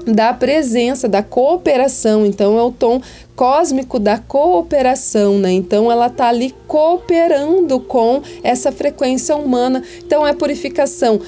da 0.05 0.33
presença, 0.33 1.07
da 1.07 1.21
cooperação. 1.21 2.25
Então 2.25 2.57
é 2.57 2.63
o 2.63 2.71
tom 2.71 3.01
cósmico 3.39 3.99
da 3.99 4.17
cooperação, 4.17 5.39
né? 5.39 5.49
Então 5.53 5.89
ela 5.89 6.09
tá 6.09 6.27
ali 6.27 6.53
cooperando 6.67 7.79
com 7.79 8.21
essa 8.43 8.69
frequência 8.69 9.33
humana. 9.33 9.81
Então 10.05 10.27
é 10.27 10.33
purificação 10.33 11.21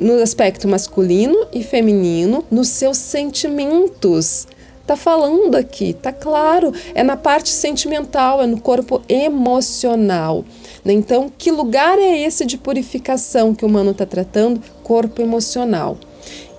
no 0.00 0.20
aspecto 0.20 0.66
masculino 0.66 1.46
e 1.52 1.62
feminino, 1.62 2.44
nos 2.50 2.66
seus 2.66 2.98
sentimentos. 2.98 4.48
Tá 4.84 4.96
falando 4.96 5.54
aqui, 5.54 5.92
tá 5.92 6.10
claro, 6.10 6.72
é 6.92 7.04
na 7.04 7.16
parte 7.16 7.50
sentimental, 7.50 8.42
é 8.42 8.46
no 8.46 8.60
corpo 8.60 9.00
emocional. 9.08 10.44
Né? 10.84 10.92
Então, 10.92 11.30
que 11.38 11.52
lugar 11.52 12.00
é 12.00 12.18
esse 12.18 12.44
de 12.44 12.58
purificação 12.58 13.54
que 13.54 13.64
o 13.64 13.68
humano 13.68 13.92
está 13.92 14.04
tratando? 14.04 14.60
Corpo 14.82 15.22
emocional. 15.22 15.98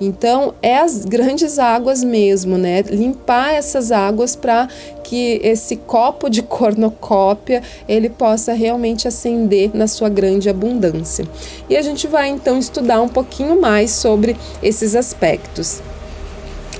Então, 0.01 0.53
é 0.61 0.77
as 0.77 1.03
grandes 1.03 1.59
águas 1.59 2.03
mesmo, 2.03 2.57
né? 2.57 2.81
Limpar 2.83 3.53
essas 3.53 3.91
águas 3.91 4.35
para 4.35 4.67
que 5.03 5.41
esse 5.43 5.75
copo 5.75 6.29
de 6.29 6.41
cornucópia 6.43 7.61
ele 7.87 8.09
possa 8.09 8.53
realmente 8.53 9.07
acender 9.07 9.71
na 9.73 9.87
sua 9.87 10.07
grande 10.07 10.49
abundância. 10.49 11.25
E 11.69 11.75
a 11.75 11.81
gente 11.81 12.07
vai 12.07 12.29
então 12.29 12.57
estudar 12.57 13.01
um 13.01 13.09
pouquinho 13.09 13.59
mais 13.59 13.91
sobre 13.91 14.37
esses 14.63 14.95
aspectos. 14.95 15.81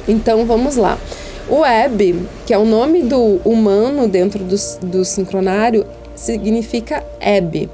Então, 0.08 0.46
vamos 0.46 0.76
lá. 0.76 0.98
O 1.50 1.66
Eb, 1.66 2.28
que 2.46 2.54
é 2.54 2.58
o 2.58 2.66
nome 2.66 3.04
do 3.04 3.42
humano 3.44 4.08
dentro 4.08 4.44
do, 4.44 4.56
do 4.82 5.04
sincronário, 5.04 5.86
significa 6.16 7.04
Eb. 7.20 7.70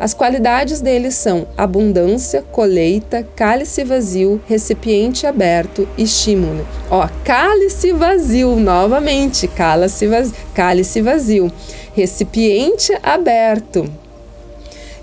As 0.00 0.14
qualidades 0.14 0.80
deles 0.80 1.14
são 1.14 1.46
abundância, 1.58 2.40
colheita, 2.40 3.22
cálice 3.36 3.84
vazio, 3.84 4.40
recipiente 4.46 5.26
aberto, 5.26 5.86
estímulo. 5.98 6.66
Ó, 6.90 7.06
cálice 7.22 7.92
vazio, 7.92 8.56
novamente, 8.56 9.46
cálice 9.46 10.06
vazio, 10.06 10.34
cálice 10.54 11.02
vazio, 11.02 11.52
recipiente 11.94 12.96
aberto. 13.02 13.84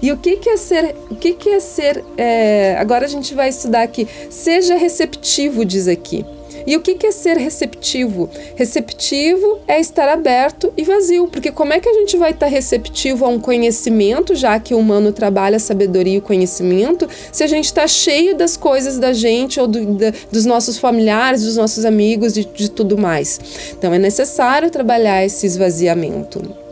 E 0.02 0.12
o 0.12 0.18
que, 0.18 0.38
que 0.38 0.50
é 0.50 0.58
ser? 0.58 0.96
O 1.12 1.16
que, 1.16 1.34
que 1.34 1.50
é 1.50 1.60
ser? 1.60 2.04
É, 2.18 2.76
agora 2.80 3.06
a 3.06 3.10
gente 3.10 3.36
vai 3.36 3.50
estudar 3.50 3.84
aqui. 3.84 4.08
Seja 4.32 4.76
receptivo, 4.76 5.64
diz 5.64 5.88
aqui. 5.88 6.26
E 6.66 6.76
o 6.76 6.82
que 6.82 7.06
é 7.06 7.12
ser 7.12 7.38
receptivo? 7.38 8.30
Receptivo 8.56 9.60
é 9.68 9.80
estar 9.80 10.10
aberto 10.10 10.74
e 10.76 10.84
vazio, 10.84 11.28
porque 11.28 11.52
como 11.52 11.74
é 11.74 11.80
que 11.80 11.90
a 11.90 11.94
gente 11.94 12.18
vai 12.18 12.32
estar 12.32 12.48
receptivo 12.48 13.26
a 13.26 13.30
um 13.30 13.40
conhecimento, 13.40 14.36
já 14.36 14.60
que 14.60 14.74
o 14.74 14.80
humano 14.80 15.12
trabalha 15.12 15.60
sabedoria 15.60 16.18
e 16.18 16.22
conhecimento, 16.22 17.08
se 17.32 17.44
a 17.44 17.48
gente 17.48 17.66
está 17.66 17.88
cheio 17.88 18.36
das 18.36 18.58
coisas 18.58 18.98
da 18.98 19.14
gente 19.14 19.60
ou 19.60 19.68
do, 19.68 19.86
da, 19.96 20.14
dos 20.32 20.46
nossos 20.46 20.78
familiares, 20.78 21.44
dos 21.44 21.58
nossos 21.58 21.86
amigos, 21.86 22.34
de, 22.34 22.46
de 22.46 22.70
tudo 22.70 22.98
mais? 22.98 23.40
Então 23.78 23.94
é 23.94 24.00
necessário 24.00 24.70
trabalhar 24.70 25.26
esse 25.26 25.46
esvaziamento. 25.46 26.67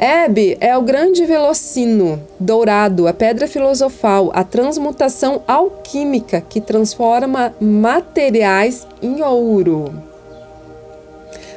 Hebe 0.00 0.56
é 0.60 0.78
o 0.78 0.82
grande 0.82 1.26
velocino 1.26 2.22
dourado, 2.38 3.08
a 3.08 3.12
pedra 3.12 3.48
filosofal, 3.48 4.30
a 4.32 4.44
transmutação 4.44 5.42
alquímica 5.44 6.40
que 6.40 6.60
transforma 6.60 7.52
materiais 7.60 8.86
em 9.02 9.20
ouro. 9.22 9.92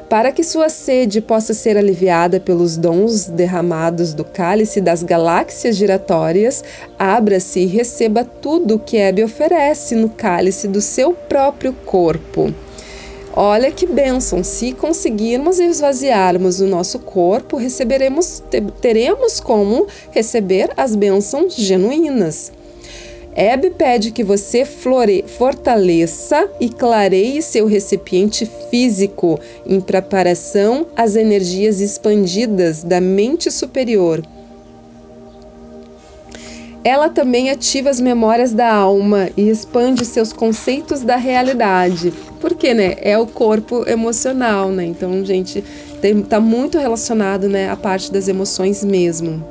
Para 0.08 0.32
que 0.32 0.42
sua 0.42 0.68
sede 0.68 1.20
possa 1.20 1.54
ser 1.54 1.78
aliviada 1.78 2.40
pelos 2.40 2.76
dons 2.76 3.26
derramados 3.26 4.12
do 4.12 4.24
cálice 4.24 4.80
das 4.80 5.04
galáxias 5.04 5.76
giratórias, 5.76 6.64
abra-se 6.98 7.60
e 7.60 7.66
receba 7.66 8.24
tudo 8.24 8.74
o 8.74 8.78
que 8.80 8.96
Hebe 8.96 9.22
oferece 9.22 9.94
no 9.94 10.08
cálice 10.08 10.66
do 10.66 10.80
seu 10.80 11.14
próprio 11.14 11.72
corpo. 11.72 12.52
Olha 13.34 13.70
que 13.70 13.86
bênção! 13.86 14.44
Se 14.44 14.72
conseguirmos 14.72 15.58
esvaziarmos 15.58 16.60
o 16.60 16.66
nosso 16.66 16.98
corpo, 16.98 17.56
receberemos, 17.56 18.42
teremos 18.82 19.40
como 19.40 19.86
receber 20.10 20.70
as 20.76 20.94
bênçãos 20.94 21.54
genuínas. 21.56 22.52
Hebe 23.34 23.70
pede 23.70 24.10
que 24.10 24.22
você 24.22 24.66
flore, 24.66 25.24
fortaleça 25.26 26.46
e 26.60 26.68
clareie 26.68 27.40
seu 27.40 27.66
recipiente 27.66 28.46
físico 28.70 29.40
em 29.64 29.80
preparação 29.80 30.86
às 30.94 31.16
energias 31.16 31.80
expandidas 31.80 32.84
da 32.84 33.00
mente 33.00 33.50
superior 33.50 34.22
ela 36.84 37.08
também 37.08 37.50
ativa 37.50 37.90
as 37.90 38.00
memórias 38.00 38.52
da 38.52 38.72
alma 38.72 39.30
e 39.36 39.48
expande 39.48 40.04
seus 40.04 40.32
conceitos 40.32 41.02
da 41.02 41.16
realidade. 41.16 42.12
Porque, 42.40 42.74
né? 42.74 42.96
É 42.98 43.16
o 43.16 43.26
corpo 43.26 43.88
emocional, 43.88 44.70
né? 44.70 44.84
Então, 44.84 45.24
gente, 45.24 45.62
tem, 46.00 46.22
tá 46.22 46.40
muito 46.40 46.78
relacionado, 46.78 47.48
né, 47.48 47.70
a 47.70 47.76
parte 47.76 48.12
das 48.12 48.26
emoções 48.26 48.82
mesmo. 48.82 49.44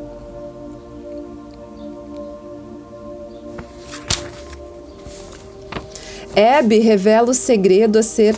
Hebe 6.35 6.79
revela 6.79 7.31
o 7.31 7.33
segredo 7.33 7.99
a 7.99 8.03
ser 8.03 8.37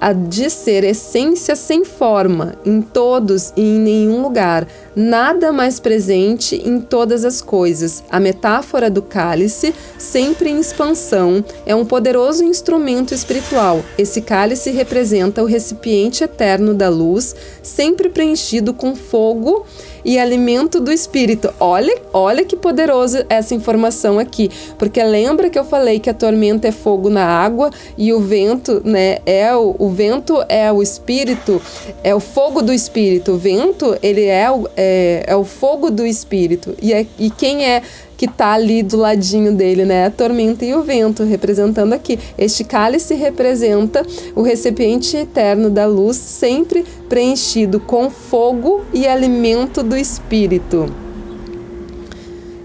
a 0.00 0.12
de 0.12 0.48
ser 0.48 0.82
essência 0.82 1.54
sem 1.54 1.84
forma, 1.84 2.54
em 2.64 2.80
todos 2.80 3.52
e 3.56 3.60
em 3.60 3.78
nenhum 3.78 4.22
lugar, 4.22 4.66
nada 4.96 5.52
mais 5.52 5.78
presente 5.78 6.56
em 6.56 6.80
todas 6.80 7.24
as 7.24 7.42
coisas. 7.42 8.02
A 8.10 8.18
metáfora 8.18 8.88
do 8.88 9.02
cálice, 9.02 9.74
sempre 9.98 10.50
em 10.50 10.58
expansão, 10.58 11.44
é 11.66 11.74
um 11.74 11.84
poderoso 11.84 12.42
instrumento 12.42 13.12
espiritual. 13.12 13.84
Esse 13.98 14.22
cálice 14.22 14.70
representa 14.70 15.42
o 15.42 15.46
recipiente 15.46 16.24
eterno 16.24 16.72
da 16.72 16.88
luz, 16.88 17.36
sempre 17.62 18.08
preenchido 18.08 18.72
com 18.72 18.96
fogo 18.96 19.66
e 20.04 20.18
alimento 20.18 20.80
do 20.80 20.92
espírito. 20.92 21.52
Olha, 21.58 21.96
olha 22.12 22.44
que 22.44 22.56
poderoso 22.56 23.24
essa 23.28 23.54
informação 23.54 24.18
aqui, 24.18 24.50
porque 24.78 25.02
lembra 25.02 25.50
que 25.50 25.58
eu 25.58 25.64
falei 25.64 25.98
que 25.98 26.10
a 26.10 26.14
tormenta 26.14 26.68
é 26.68 26.72
fogo 26.72 27.08
na 27.08 27.24
água 27.24 27.70
e 27.96 28.12
o 28.12 28.20
vento, 28.20 28.80
né, 28.84 29.18
é 29.26 29.54
o, 29.54 29.74
o 29.78 29.88
vento 29.88 30.44
é 30.48 30.70
o 30.72 30.82
espírito, 30.82 31.60
é 32.02 32.14
o 32.14 32.20
fogo 32.20 32.62
do 32.62 32.72
espírito. 32.72 33.32
O 33.32 33.38
vento, 33.38 33.96
ele 34.02 34.24
é 34.24 34.50
o, 34.50 34.68
é, 34.76 35.24
é 35.26 35.36
o 35.36 35.44
fogo 35.44 35.90
do 35.90 36.06
espírito. 36.06 36.74
E, 36.80 36.92
é, 36.92 37.06
e 37.18 37.30
quem 37.30 37.64
é 37.64 37.82
que 38.20 38.26
está 38.26 38.52
ali 38.52 38.82
do 38.82 38.98
ladinho 38.98 39.54
dele, 39.54 39.86
né? 39.86 40.04
A 40.04 40.10
tormenta 40.10 40.62
e 40.62 40.74
o 40.74 40.82
vento, 40.82 41.24
representando 41.24 41.94
aqui. 41.94 42.18
Este 42.36 42.62
cálice 42.62 43.14
representa 43.14 44.04
o 44.36 44.42
recipiente 44.42 45.16
eterno 45.16 45.70
da 45.70 45.86
luz, 45.86 46.18
sempre 46.18 46.84
preenchido 47.08 47.80
com 47.80 48.10
fogo 48.10 48.84
e 48.92 49.08
alimento 49.08 49.82
do 49.82 49.96
espírito 49.96 50.92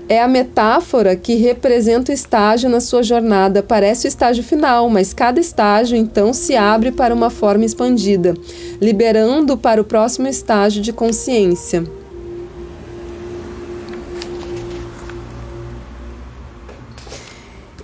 é 0.08 0.22
a 0.22 0.28
metáfora 0.28 1.16
que 1.16 1.34
representa 1.34 2.12
o 2.12 2.14
estágio 2.14 2.70
na 2.70 2.80
sua 2.80 3.02
jornada. 3.02 3.64
Parece 3.64 4.06
o 4.06 4.10
estágio 4.10 4.44
final, 4.44 4.88
mas 4.88 5.16
cada 5.16 5.40
estágio 5.40 5.98
então 5.98 6.32
se 6.32 6.56
abre 6.56 6.92
para 6.92 7.12
uma 7.12 7.32
forma 7.32 7.66
expandida, 7.66 8.36
liberando 8.80 9.58
para 9.58 9.82
o 9.82 9.84
próximo 9.84 10.28
estágio 10.28 10.80
de 10.80 10.94
consciência. 10.94 11.84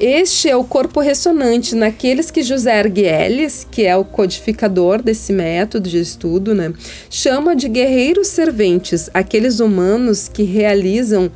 Este 0.03 0.49
é 0.49 0.55
o 0.55 0.63
corpo 0.63 0.99
ressonante 0.99 1.75
naqueles 1.75 2.31
que 2.31 2.41
José 2.41 2.79
Arguelles, 2.79 3.67
que 3.69 3.85
é 3.85 3.95
o 3.95 4.03
codificador 4.03 4.99
desse 4.99 5.31
método 5.31 5.87
de 5.87 5.99
estudo, 5.99 6.55
né, 6.55 6.73
chama 7.07 7.55
de 7.55 7.69
guerreiros 7.69 8.29
serventes, 8.29 9.11
aqueles 9.13 9.59
humanos 9.59 10.27
que 10.27 10.41
realizam 10.41 11.31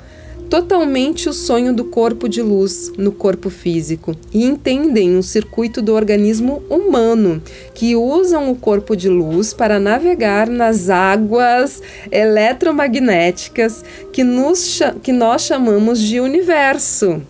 totalmente 0.50 1.30
o 1.30 1.34
sonho 1.34 1.76
do 1.76 1.86
corpo 1.86 2.28
de 2.28 2.42
luz 2.42 2.92
no 2.98 3.12
corpo 3.12 3.52
físico 3.52 4.16
e 4.34 4.44
entendem 4.44 5.16
o 5.16 5.22
circuito 5.22 5.80
do 5.80 5.94
organismo 5.94 6.64
humano, 6.68 7.44
que 7.76 7.96
usam 7.96 8.50
o 8.50 8.56
corpo 8.56 8.96
de 8.96 9.10
luz 9.10 9.54
para 9.54 9.80
navegar 9.80 10.50
nas 10.50 10.90
águas 10.90 11.84
eletromagnéticas 12.12 13.86
que, 14.12 14.24
nos, 14.24 14.80
que 15.04 15.14
nós 15.14 15.44
chamamos 15.44 16.00
de 16.00 16.20
universo. 16.20 17.22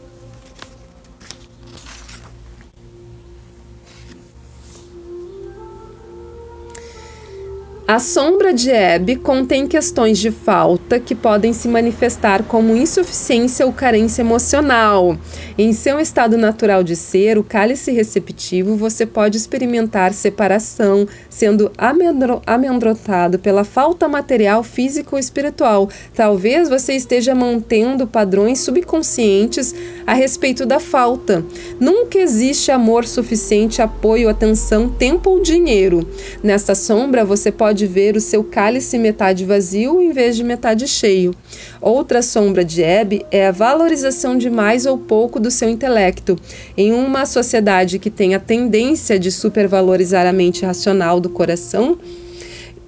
A 7.87 7.99
sombra 7.99 8.51
de 8.51 8.71
Hebe 8.71 9.15
contém 9.15 9.67
questões 9.67 10.17
de 10.17 10.31
falta 10.31 10.99
que 10.99 11.13
podem 11.13 11.53
se 11.53 11.67
manifestar 11.67 12.41
como 12.41 12.75
insuficiência 12.75 13.63
ou 13.63 13.71
carência 13.71 14.23
emocional. 14.23 15.15
Em 15.55 15.71
seu 15.71 15.99
estado 15.99 16.35
natural 16.35 16.83
de 16.83 16.95
ser, 16.95 17.37
o 17.37 17.43
cálice 17.43 17.91
receptivo, 17.91 18.75
você 18.75 19.05
pode 19.05 19.37
experimentar 19.37 20.13
separação, 20.13 21.07
sendo 21.29 21.71
amedrontado 21.77 23.37
pela 23.37 23.63
falta 23.63 24.07
material, 24.07 24.63
física 24.63 25.09
ou 25.11 25.19
espiritual. 25.19 25.87
Talvez 26.15 26.67
você 26.67 26.95
esteja 26.95 27.35
mantendo 27.35 28.07
padrões 28.07 28.61
subconscientes 28.61 29.75
a 30.07 30.15
respeito 30.15 30.65
da 30.65 30.79
falta. 30.79 31.45
Nunca 31.79 32.17
existe 32.17 32.71
amor 32.71 33.05
suficiente, 33.05 33.79
apoio, 33.79 34.27
atenção, 34.27 34.89
tempo 34.89 35.29
ou 35.29 35.39
dinheiro. 35.39 35.99
Nesta 36.41 36.73
sombra, 36.73 37.23
você 37.23 37.51
pode 37.51 37.74
pode 37.75 37.87
ver 37.87 38.15
o 38.15 38.21
seu 38.21 38.41
cálice 38.41 38.97
metade 38.97 39.43
vazio 39.43 39.99
em 39.99 40.13
vez 40.13 40.37
de 40.37 40.45
metade 40.45 40.87
cheio. 40.87 41.35
Outra 41.81 42.21
sombra 42.21 42.63
de 42.63 42.81
Hebe 42.81 43.25
é 43.29 43.47
a 43.47 43.51
valorização 43.51 44.37
de 44.37 44.49
mais 44.49 44.85
ou 44.85 44.97
pouco 44.97 45.41
do 45.41 45.51
seu 45.51 45.67
intelecto. 45.67 46.37
Em 46.77 46.93
uma 46.93 47.25
sociedade 47.25 47.99
que 47.99 48.09
tem 48.09 48.33
a 48.33 48.39
tendência 48.39 49.19
de 49.19 49.29
supervalorizar 49.29 50.25
a 50.25 50.31
mente 50.31 50.65
racional 50.65 51.19
do 51.19 51.29
coração, 51.29 51.99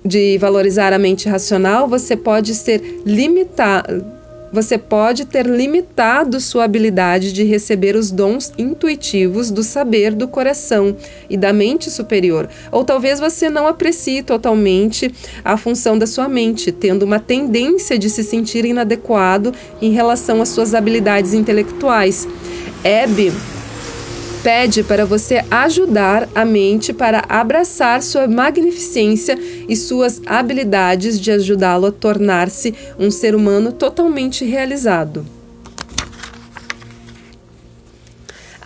de 0.06 0.38
valorizar 0.38 0.94
a 0.94 0.98
mente 0.98 1.28
racional, 1.28 1.86
você 1.86 2.16
pode 2.16 2.56
ser 2.56 3.02
limitado 3.06 4.17
você 4.58 4.76
pode 4.76 5.26
ter 5.26 5.46
limitado 5.46 6.42
sua 6.42 6.64
habilidade 6.64 7.32
de 7.32 7.44
receber 7.44 7.96
os 7.96 8.10
dons 8.10 8.52
intuitivos 8.58 9.52
do 9.52 9.62
saber 9.62 10.16
do 10.16 10.28
coração 10.28 10.98
e 11.30 11.38
da 11.38 11.54
mente 11.54 11.92
superior. 11.92 12.50
Ou 12.72 12.84
talvez 12.84 13.20
você 13.20 13.52
não 13.52 13.68
aprecie 13.68 14.24
totalmente 14.24 15.14
a 15.46 15.58
função 15.58 15.96
da 15.96 16.08
sua 16.08 16.28
mente, 16.28 16.72
tendo 16.72 17.04
uma 17.04 17.20
tendência 17.20 18.00
de 18.00 18.10
se 18.10 18.24
sentir 18.24 18.66
inadequado 18.66 19.54
em 19.80 19.92
relação 19.92 20.42
às 20.42 20.50
suas 20.50 20.74
habilidades 20.74 21.36
intelectuais. 21.36 22.28
Hebe 22.84 23.32
pede 24.48 24.82
para 24.82 25.06
você 25.06 25.44
ajudar 25.52 26.30
a 26.34 26.46
mente 26.46 26.94
para 26.94 27.22
abraçar 27.28 28.02
sua 28.02 28.30
magnificência 28.30 29.38
e 29.68 29.76
suas 29.76 30.22
habilidades 30.26 31.20
de 31.20 31.34
ajudá-lo 31.34 31.88
a 31.88 31.92
tornar-se 31.92 32.74
um 32.98 33.12
ser 33.12 33.36
humano 33.36 33.74
totalmente 33.74 34.46
realizado. 34.46 35.26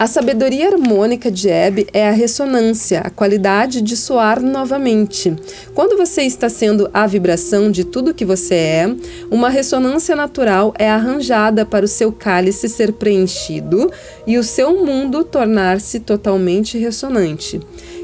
A 0.01 0.07
sabedoria 0.07 0.69
harmônica 0.69 1.29
de 1.29 1.47
Hebe 1.47 1.85
é 1.93 2.09
a 2.09 2.11
ressonância, 2.11 3.01
a 3.01 3.11
qualidade 3.11 3.83
de 3.83 3.95
soar 3.95 4.41
novamente. 4.41 5.31
Quando 5.75 5.95
você 5.95 6.23
está 6.23 6.49
sendo 6.49 6.89
a 6.91 7.05
vibração 7.05 7.69
de 7.69 7.83
tudo 7.83 8.11
que 8.11 8.25
você 8.25 8.55
é, 8.55 8.95
uma 9.29 9.47
ressonância 9.47 10.15
natural 10.15 10.73
é 10.79 10.89
arranjada 10.89 11.67
para 11.67 11.85
o 11.85 11.87
seu 11.87 12.11
cálice 12.11 12.67
ser 12.67 12.93
preenchido 12.93 13.91
e 14.25 14.39
o 14.39 14.43
seu 14.43 14.83
mundo 14.83 15.23
tornar-se 15.23 15.99
totalmente 15.99 16.79
ressonante. 16.79 17.59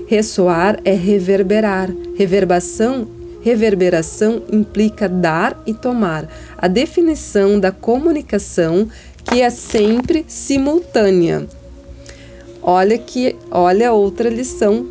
Ressoar 0.06 0.80
é 0.86 0.94
reverberar. 0.94 1.90
Reverbação 2.16 3.08
Reverberação 3.42 4.44
implica 4.52 5.10
dar 5.10 5.64
e 5.66 5.74
tomar. 5.74 6.30
A 6.58 6.68
definição 6.68 7.60
da 7.60 7.72
comunicação 7.72 8.88
que 9.24 9.42
é 9.42 9.50
sempre 9.50 10.26
simultânea. 10.28 11.48
Olha 12.70 12.98
que, 12.98 13.34
olha 13.50 13.94
outra 13.94 14.28
lição 14.28 14.86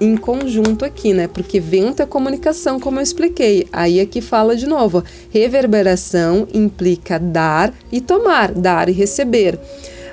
em 0.00 0.16
conjunto 0.16 0.82
aqui, 0.82 1.12
né? 1.12 1.28
Porque 1.28 1.60
vento 1.60 2.00
é 2.00 2.06
comunicação, 2.06 2.80
como 2.80 2.98
eu 2.98 3.02
expliquei. 3.02 3.68
Aí 3.70 4.00
aqui 4.00 4.22
fala 4.22 4.56
de 4.56 4.66
novo, 4.66 5.04
reverberação 5.28 6.48
implica 6.54 7.18
dar 7.18 7.74
e 7.92 8.00
tomar, 8.00 8.52
dar 8.52 8.88
e 8.88 8.92
receber. 8.92 9.60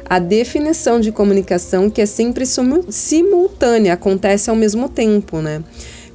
A 0.09 0.19
definição 0.19 0.99
de 0.99 1.09
comunicação 1.09 1.89
que 1.89 2.01
é 2.01 2.05
sempre 2.05 2.43
simultânea, 2.45 3.93
acontece 3.93 4.49
ao 4.49 4.55
mesmo 4.57 4.89
tempo, 4.89 5.39
né? 5.39 5.63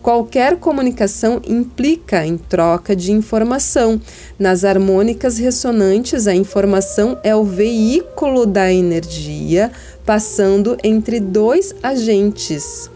Qualquer 0.05 0.59
comunicação 0.59 1.41
implica 1.49 2.27
em 2.27 2.37
troca 2.37 2.95
de 2.95 3.11
informação. 3.11 3.99
Nas 4.39 4.63
harmônicas 4.63 5.39
ressonantes, 5.39 6.27
a 6.27 6.35
informação 6.35 7.19
é 7.23 7.35
o 7.35 7.43
veículo 7.43 8.45
da 8.45 8.71
energia 8.71 9.73
passando 10.05 10.77
entre 10.85 11.19
dois 11.19 11.75
agentes. 11.83 12.91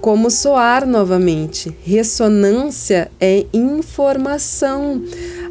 Como 0.00 0.30
soar 0.30 0.86
novamente? 0.86 1.76
Ressonância 1.84 3.10
é 3.20 3.44
informação. 3.52 5.02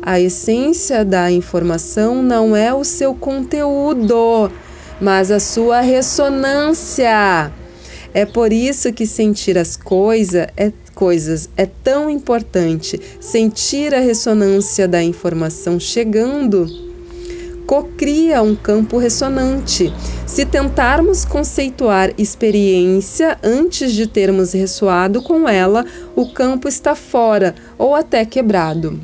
A 0.02 0.20
essência 0.20 1.06
da 1.06 1.30
informação 1.30 2.24
não 2.24 2.56
é 2.56 2.74
o 2.74 2.84
seu 2.84 3.14
conteúdo, 3.14 4.52
mas 5.00 5.30
a 5.30 5.40
sua 5.40 5.80
ressonância. 5.80 7.54
É 8.18 8.26
por 8.26 8.52
isso 8.52 8.92
que 8.92 9.06
sentir 9.06 9.60
as 9.60 9.78
coisas 9.78 10.48
é, 10.58 10.74
coisas 10.96 11.48
é 11.56 11.68
tão 11.68 12.10
importante. 12.10 13.00
Sentir 13.20 13.94
a 13.94 14.00
ressonância 14.00 14.88
da 14.88 15.04
informação 15.04 15.80
chegando 15.80 16.66
cocria 17.68 18.42
um 18.42 18.56
campo 18.56 18.98
ressonante. 18.98 19.94
Se 20.26 20.48
tentarmos 20.48 21.26
conceituar 21.26 22.12
experiência 22.18 23.38
antes 23.44 23.94
de 23.94 24.08
termos 24.08 24.52
ressoado 24.52 25.22
com 25.22 25.48
ela, 25.48 25.86
o 26.16 26.28
campo 26.34 26.68
está 26.68 26.96
fora 26.96 27.54
ou 27.78 27.94
até 27.94 28.26
quebrado. 28.26 29.00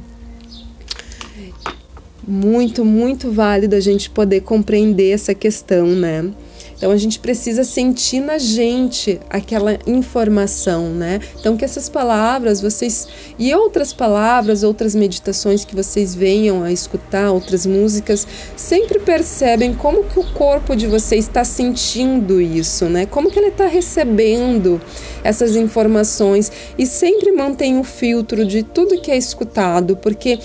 Muito, 2.28 2.84
muito 2.84 3.30
válido 3.30 3.76
a 3.76 3.80
gente 3.80 4.10
poder 4.10 4.42
compreender 4.42 5.12
essa 5.12 5.36
questão, 5.36 5.86
né? 5.86 6.34
Então 6.84 6.92
a 6.92 6.98
gente 6.98 7.18
precisa 7.18 7.64
sentir 7.64 8.20
na 8.20 8.38
gente 8.38 9.18
aquela 9.30 9.80
informação, 9.88 10.90
né? 10.90 11.22
Então 11.40 11.56
que 11.56 11.64
essas 11.64 11.88
palavras 11.88 12.60
vocês 12.60 13.08
e 13.40 13.56
outras 13.56 13.94
palavras, 13.94 14.64
outras 14.64 14.94
meditações 14.94 15.64
que 15.64 15.74
vocês 15.74 16.14
venham 16.14 16.62
a 16.62 16.74
escutar, 16.74 17.32
outras 17.32 17.66
músicas, 17.66 18.28
sempre 18.58 19.00
percebem 19.00 19.74
como 19.74 20.04
que 20.04 20.20
o 20.20 20.30
corpo 20.34 20.76
de 20.76 20.86
vocês 20.86 21.26
está 21.26 21.46
sentindo 21.46 22.42
isso, 22.42 22.90
né? 22.90 23.06
Como 23.06 23.32
que 23.32 23.40
ele 23.40 23.48
está 23.48 23.66
recebendo 23.66 24.82
essas 25.24 25.56
informações 25.56 26.52
e 26.78 26.86
sempre 26.86 27.32
mantém 27.32 27.80
o 27.80 27.86
filtro 27.86 28.46
de 28.46 28.62
tudo 28.62 29.00
que 29.00 29.10
é 29.10 29.16
escutado, 29.16 29.96
porque 29.96 30.38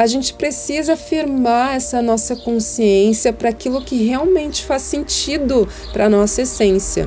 a 0.00 0.06
gente 0.06 0.32
precisa 0.32 0.94
afirmar 0.94 1.76
essa 1.76 2.00
nossa 2.00 2.34
consciência 2.34 3.34
para 3.34 3.50
aquilo 3.50 3.82
que 3.82 4.02
realmente 4.02 4.64
faz 4.64 4.80
sentido 4.80 5.68
para 5.92 6.06
a 6.06 6.08
nossa 6.08 6.40
essência. 6.40 7.06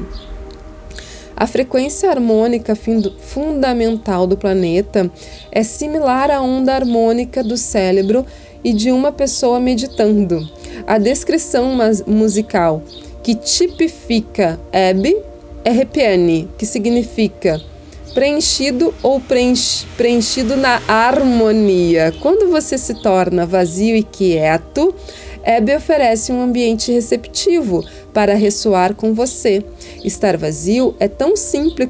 A 1.36 1.48
frequência 1.48 2.08
harmônica 2.12 2.78
fundamental 3.18 4.28
do 4.28 4.38
planeta 4.38 5.12
é 5.52 5.64
similar 5.64 6.30
à 6.30 6.40
onda 6.40 6.76
harmônica 6.76 7.44
do 7.44 7.58
cérebro 7.58 8.28
e 8.64 8.72
de 8.72 8.92
uma 8.92 9.12
pessoa 9.12 9.60
meditando. 9.60 10.48
A 10.86 11.00
descrição 11.00 11.76
musical 12.06 12.84
que 13.24 13.34
tipifica 13.34 14.60
Ebb 14.72 15.18
é 15.66 15.72
Repiane, 15.72 16.48
que 16.60 16.66
significa 16.68 17.60
preenchido 18.14 18.94
ou 19.02 19.20
preenchido 19.20 20.56
na 20.56 20.82
harmonia. 20.88 22.14
Quando 22.20 22.50
você 22.50 22.78
se 22.78 22.94
torna 22.96 23.46
vazio 23.46 23.96
e 23.96 24.04
quieto, 24.04 24.94
Hebe 25.46 25.76
oferece 25.76 26.32
um 26.32 26.42
ambiente 26.42 26.90
receptivo 26.92 27.84
para 28.14 28.34
ressoar 28.34 28.96
com 28.96 29.14
você. 29.14 29.62
Estar 30.02 30.38
vazio 30.38 30.96
é 31.02 31.08
tão 31.10 31.36
simples, 31.36 31.90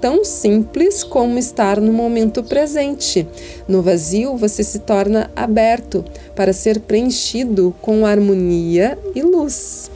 tão 0.00 0.22
simples 0.22 1.02
como 1.02 1.38
estar 1.38 1.80
no 1.80 1.92
momento 1.94 2.42
presente. 2.42 3.26
No 3.66 3.80
vazio, 3.80 4.36
você 4.36 4.62
se 4.62 4.80
torna 4.80 5.30
aberto 5.34 6.04
para 6.36 6.52
ser 6.52 6.80
preenchido 6.80 7.74
com 7.80 8.04
harmonia 8.04 8.98
e 9.14 9.22
luz. 9.22 9.90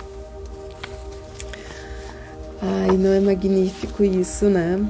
Ai, 2.62 2.96
não 2.96 3.12
é 3.12 3.20
magnífico 3.20 4.02
isso, 4.02 4.46
né? 4.46 4.80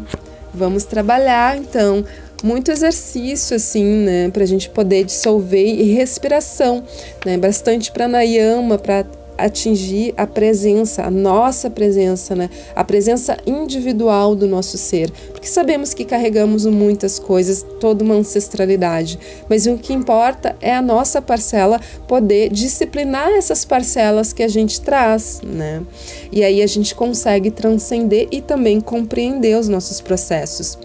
Vamos 0.54 0.84
trabalhar 0.84 1.56
então 1.58 2.04
muito 2.42 2.70
exercício 2.70 3.56
assim, 3.56 3.84
né, 3.84 4.30
para 4.30 4.42
a 4.42 4.46
gente 4.46 4.68
poder 4.68 5.04
dissolver 5.04 5.66
e 5.66 5.94
respiração, 5.94 6.84
né, 7.24 7.38
bastante 7.38 7.90
pranayama 7.90 8.78
para 8.78 9.04
atingir 9.36 10.14
a 10.16 10.26
presença, 10.26 11.02
a 11.02 11.10
nossa 11.10 11.68
presença, 11.68 12.34
né? 12.34 12.48
A 12.74 12.84
presença 12.84 13.36
individual 13.46 14.34
do 14.34 14.46
nosso 14.46 14.78
ser. 14.78 15.10
Porque 15.32 15.46
sabemos 15.46 15.92
que 15.92 16.04
carregamos 16.04 16.66
muitas 16.66 17.18
coisas, 17.18 17.64
toda 17.80 18.04
uma 18.04 18.14
ancestralidade, 18.14 19.18
mas 19.48 19.66
o 19.66 19.76
que 19.76 19.92
importa 19.92 20.56
é 20.60 20.74
a 20.74 20.82
nossa 20.82 21.20
parcela 21.20 21.80
poder 22.06 22.50
disciplinar 22.50 23.30
essas 23.30 23.64
parcelas 23.64 24.32
que 24.32 24.42
a 24.42 24.48
gente 24.48 24.80
traz, 24.80 25.40
né? 25.42 25.82
E 26.30 26.42
aí 26.42 26.62
a 26.62 26.66
gente 26.66 26.94
consegue 26.94 27.50
transcender 27.50 28.28
e 28.30 28.40
também 28.40 28.80
compreender 28.80 29.58
os 29.58 29.68
nossos 29.68 30.00
processos. 30.00 30.78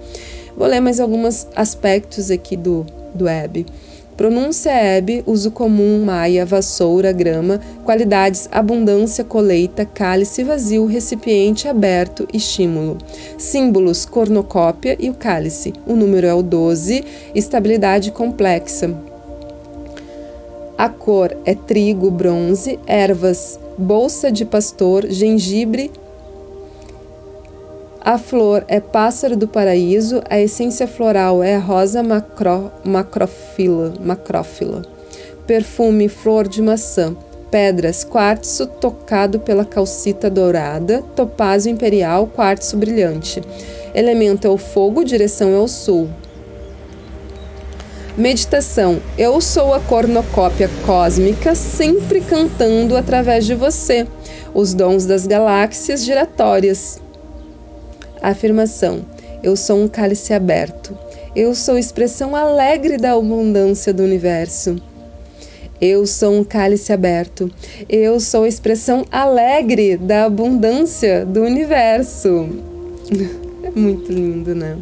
Vou 0.56 0.68
ler 0.68 0.80
mais 0.80 1.00
alguns 1.00 1.48
aspectos 1.56 2.30
aqui 2.30 2.58
do, 2.58 2.86
do 3.14 3.26
web. 3.26 3.66
Pronúncia 4.20 4.72
Eb, 4.98 5.24
uso 5.26 5.50
comum, 5.50 6.04
maia, 6.04 6.46
vassoura, 6.46 7.14
grama, 7.14 7.62
qualidades, 7.86 8.50
abundância, 8.52 9.24
colheita, 9.24 9.86
cálice 9.86 10.44
vazio, 10.44 10.86
recipiente 10.86 11.70
aberto, 11.70 12.28
estímulo. 12.34 12.98
Símbolos, 13.38 14.04
cornucópia 14.04 14.98
e 15.00 15.10
o 15.10 15.14
cálice. 15.14 15.72
O 15.88 15.96
número 15.96 16.28
é 16.28 16.34
o 16.34 16.44
12, 16.44 17.06
estabilidade 17.34 18.12
complexa. 18.12 18.94
A 20.78 20.90
cor 20.90 21.34
é 21.46 21.56
trigo, 21.56 22.12
bronze, 22.12 22.78
ervas, 22.86 23.58
bolsa 23.78 24.30
de 24.30 24.44
pastor, 24.44 25.10
gengibre, 25.10 25.90
a 28.02 28.18
flor 28.18 28.64
é 28.70 28.80
pássaro 28.80 29.36
do 29.36 29.46
paraíso, 29.46 30.22
a 30.30 30.40
essência 30.40 30.88
floral 30.88 31.44
é 31.44 31.58
rosa 31.58 32.02
macro, 32.02 32.72
macrofila, 32.84 33.94
macrófila. 34.00 34.84
Perfume, 35.46 36.08
flor 36.08 36.48
de 36.48 36.62
maçã. 36.62 37.16
Pedras, 37.52 38.06
quartzo 38.06 38.68
tocado 38.68 39.40
pela 39.40 39.66
calcita 39.66 40.30
dourada, 40.30 41.04
topázio 41.14 41.72
imperial, 41.72 42.28
quartzo 42.28 42.78
brilhante. 42.78 43.42
Elemento 43.94 44.48
é 44.48 44.50
o 44.50 44.58
fogo, 44.58 45.04
direção 45.04 45.50
é 45.50 45.58
o 45.58 45.68
sul. 45.68 46.08
Meditação. 48.16 49.02
Eu 49.18 49.42
sou 49.42 49.74
a 49.74 49.80
cornucópia 49.80 50.70
cósmica, 50.86 51.54
sempre 51.54 52.22
cantando 52.22 52.96
através 52.96 53.46
de 53.46 53.56
você. 53.56 54.08
Os 54.54 54.74
dons 54.74 55.06
das 55.06 55.28
galáxias 55.28 56.04
giratórias. 56.04 57.02
A 58.22 58.30
afirmação: 58.30 59.06
Eu 59.44 59.56
sou 59.56 59.82
um 59.82 59.88
cálice 59.88 60.34
aberto. 60.34 60.98
Eu 61.36 61.54
sou 61.54 61.78
expressão 61.78 62.36
alegre 62.36 62.98
da 62.98 63.14
abundância 63.14 63.94
do 63.94 64.04
universo. 64.04 64.76
Eu 65.82 66.06
sou 66.06 66.34
um 66.34 66.44
cálice 66.44 66.92
aberto. 66.92 67.50
Eu 67.88 68.20
sou 68.20 68.46
expressão 68.46 69.06
alegre 69.10 69.96
da 69.96 70.26
abundância 70.26 71.26
do 71.26 71.42
universo. 71.42 72.50
É 73.62 73.72
muito 73.78 74.10
lindo, 74.12 74.56
né? 74.56 74.78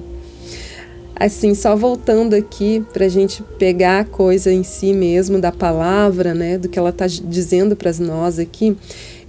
Assim, 1.19 1.55
só 1.55 1.75
voltando 1.75 2.35
aqui 2.35 2.85
para 2.93 3.05
a 3.05 3.09
gente 3.09 3.41
pegar 3.57 4.01
a 4.01 4.05
coisa 4.05 4.53
em 4.53 4.61
si 4.61 4.93
mesmo, 4.93 5.41
da 5.41 5.51
palavra, 5.51 6.35
né, 6.35 6.59
do 6.59 6.69
que 6.69 6.77
ela 6.77 6.91
está 6.91 7.07
dizendo 7.07 7.75
para 7.75 7.91
nós 7.99 8.37
aqui. 8.37 8.77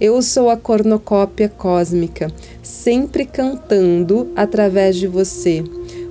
Eu 0.01 0.21
sou 0.21 0.49
a 0.49 0.55
cornucópia 0.55 1.49
cósmica, 1.49 2.31
sempre 2.63 3.25
cantando 3.25 4.31
através 4.33 4.95
de 4.95 5.07
você 5.07 5.61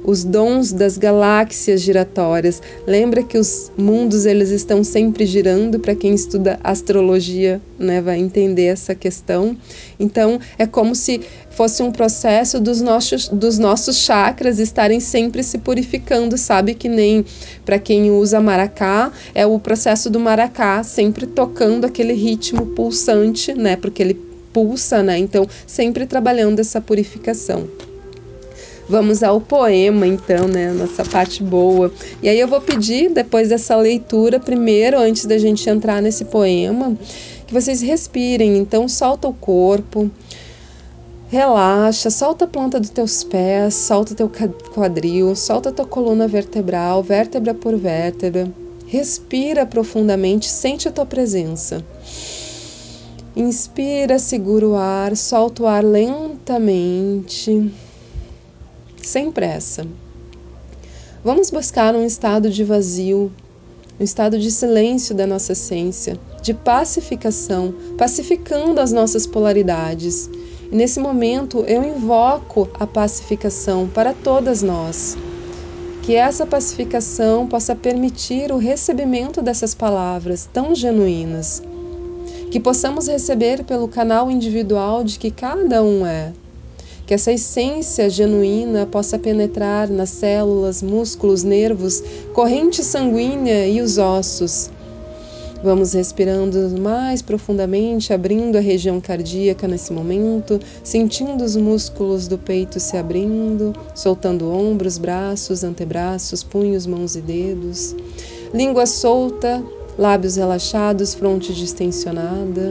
os 0.05 0.24
dons 0.24 0.72
das 0.72 0.98
galáxias 0.98 1.81
giratórias. 1.81 2.62
Lembra 2.87 3.22
que 3.22 3.38
os 3.38 3.72
mundos 3.79 4.27
eles 4.27 4.51
estão 4.51 4.85
sempre 4.85 5.24
girando 5.24 5.79
para 5.79 5.94
quem 5.94 6.14
estuda 6.14 6.61
astrologia, 6.62 7.62
né, 7.79 8.03
vai 8.03 8.18
entender 8.18 8.66
essa 8.66 8.94
questão. 8.94 9.57
Então, 9.98 10.38
é 10.59 10.66
como 10.66 10.94
se 10.94 11.22
fosse 11.59 11.83
um 11.83 11.90
processo 11.90 12.61
dos 12.61 12.81
nossos, 12.81 13.27
dos 13.27 13.59
nossos 13.59 13.97
chakras 13.97 14.61
estarem 14.61 15.01
sempre 15.01 15.42
se 15.42 15.59
purificando, 15.59 16.38
sabe? 16.38 16.73
Que 16.73 16.88
nem 16.88 17.25
para 17.64 17.81
quem 17.81 18.12
usa 18.12 18.40
maracá, 18.40 19.11
é 19.35 19.44
o 19.44 19.59
processo 19.59 20.09
do 20.09 20.21
maracá, 20.21 20.85
sempre 20.85 21.27
tocando 21.27 21.85
aquele 21.85 22.12
ritmo 22.12 22.64
pulsante, 22.64 23.55
né? 23.55 23.75
Porque 23.75 24.01
ele 24.01 24.14
pulsa, 24.53 25.03
né? 25.03 25.18
Então, 25.18 25.49
sempre 25.66 26.07
trabalhando 26.07 26.61
essa 26.61 26.81
purificação. 26.81 27.66
Vamos 28.88 29.25
ao 29.25 29.40
poema, 29.40 30.07
então, 30.07 30.47
né? 30.47 30.71
Nossa 30.71 31.05
parte 31.05 31.42
boa. 31.42 31.92
E 32.23 32.29
aí 32.29 32.38
eu 32.38 32.47
vou 32.47 32.61
pedir, 32.61 33.11
depois 33.11 33.49
dessa 33.49 33.75
leitura, 33.75 34.38
primeiro, 34.38 34.97
antes 34.97 35.27
da 35.27 35.37
gente 35.37 35.68
entrar 35.68 36.01
nesse 36.01 36.25
poema, 36.27 36.97
que 37.49 37.53
vocês 37.53 37.81
respirem. 37.81 38.57
Então, 38.59 38.87
solta 38.87 39.27
o 39.27 39.35
corpo, 39.35 40.09
relaxa, 41.29 42.11
solta 42.11 42.47
a 42.47 42.49
planta 42.49 42.81
dos 42.81 42.91
teus 42.91 43.23
pés, 43.23 43.75
solta 43.75 44.14
teu 44.14 44.31
quadril, 44.75 45.37
solta 45.37 45.71
tua 45.71 45.85
coluna 45.85 46.27
vertebral, 46.27 47.03
vértebra 47.03 47.53
por 47.55 47.77
vértebra. 47.77 48.51
Respira 48.87 49.67
profundamente, 49.67 50.47
sente 50.49 50.88
a 50.88 50.93
tua 50.93 51.05
presença. 51.05 51.85
Inspira, 53.37 54.19
segura 54.19 54.67
o 54.67 54.75
ar, 54.75 55.14
solta 55.14 55.62
o 55.62 55.67
ar 55.67 55.85
lentamente 55.85 57.71
sem 59.03 59.31
pressa. 59.31 59.87
Vamos 61.23 61.51
buscar 61.51 61.95
um 61.95 62.05
estado 62.05 62.49
de 62.49 62.64
vazio, 62.64 63.31
um 64.01 64.05
estado 64.05 64.38
de 64.38 64.51
silêncio 64.51 65.14
da 65.14 65.27
nossa 65.27 65.53
essência, 65.53 66.19
de 66.43 66.55
pacificação, 66.55 67.75
pacificando 67.99 68.81
as 68.81 68.93
nossas 68.93 69.27
polaridades. 69.27 70.31
E 70.70 70.76
nesse 70.76 71.00
momento 71.00 71.64
eu 71.66 71.83
invoco 71.83 72.68
a 72.78 72.87
pacificação 72.87 73.88
para 73.88 74.12
todas 74.12 74.62
nós. 74.62 75.16
Que 76.02 76.14
essa 76.14 76.46
pacificação 76.46 77.46
possa 77.46 77.74
permitir 77.74 78.52
o 78.52 78.57
recebimento 78.57 79.42
dessas 79.42 79.74
palavras 79.74 80.48
tão 80.52 80.74
genuínas. 80.74 81.62
Que 82.50 82.61
possamos 82.61 83.09
receber 83.09 83.64
pelo 83.64 83.88
canal 83.88 84.31
individual 84.31 85.04
de 85.04 85.18
que 85.18 85.31
cada 85.31 85.83
um 85.83 86.07
é 86.07 86.33
que 87.09 87.14
essa 87.14 87.33
essência 87.33 88.11
genuína 88.11 88.85
possa 88.85 89.18
penetrar 89.18 89.88
nas 89.88 90.11
células, 90.11 90.83
músculos, 90.83 91.42
nervos, 91.42 92.02
corrente 92.35 92.85
sanguínea 92.85 93.66
e 93.66 93.81
os 93.81 93.96
ossos. 93.96 94.68
Vamos 95.61 95.92
respirando 95.92 96.79
mais 96.79 97.21
profundamente, 97.21 98.12
abrindo 98.12 98.57
a 98.57 98.61
região 98.61 99.01
cardíaca 99.01 99.66
nesse 99.66 99.92
momento, 99.92 100.61
sentindo 100.85 101.42
os 101.42 101.57
músculos 101.57 102.29
do 102.29 102.38
peito 102.38 102.79
se 102.79 102.97
abrindo, 102.97 103.73
soltando 103.92 104.53
ombros, 104.53 104.99
braços, 104.99 105.64
antebraços, 105.64 106.44
punhos, 106.44 106.87
mãos 106.87 107.16
e 107.16 107.21
dedos. 107.21 107.97
Língua 108.55 108.87
solta, 108.87 109.61
lábios 109.99 110.37
relaxados, 110.37 111.12
fronte 111.12 111.53
distensionada, 111.53 112.71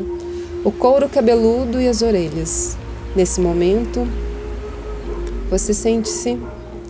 o 0.63 0.71
couro 0.71 1.09
cabeludo 1.09 1.81
e 1.81 1.89
as 1.89 2.01
orelhas. 2.01 2.77
Nesse 3.13 3.41
momento, 3.41 4.07
você 5.49 5.73
sente-se 5.73 6.39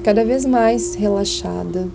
cada 0.04 0.24
vez 0.24 0.46
mais 0.46 0.94
relaxada. 0.94 1.88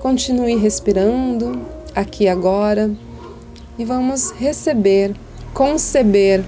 Continue 0.00 0.56
respirando 0.56 1.81
aqui 1.94 2.28
agora 2.28 2.90
e 3.78 3.84
vamos 3.84 4.30
receber, 4.32 5.14
conceber 5.54 6.44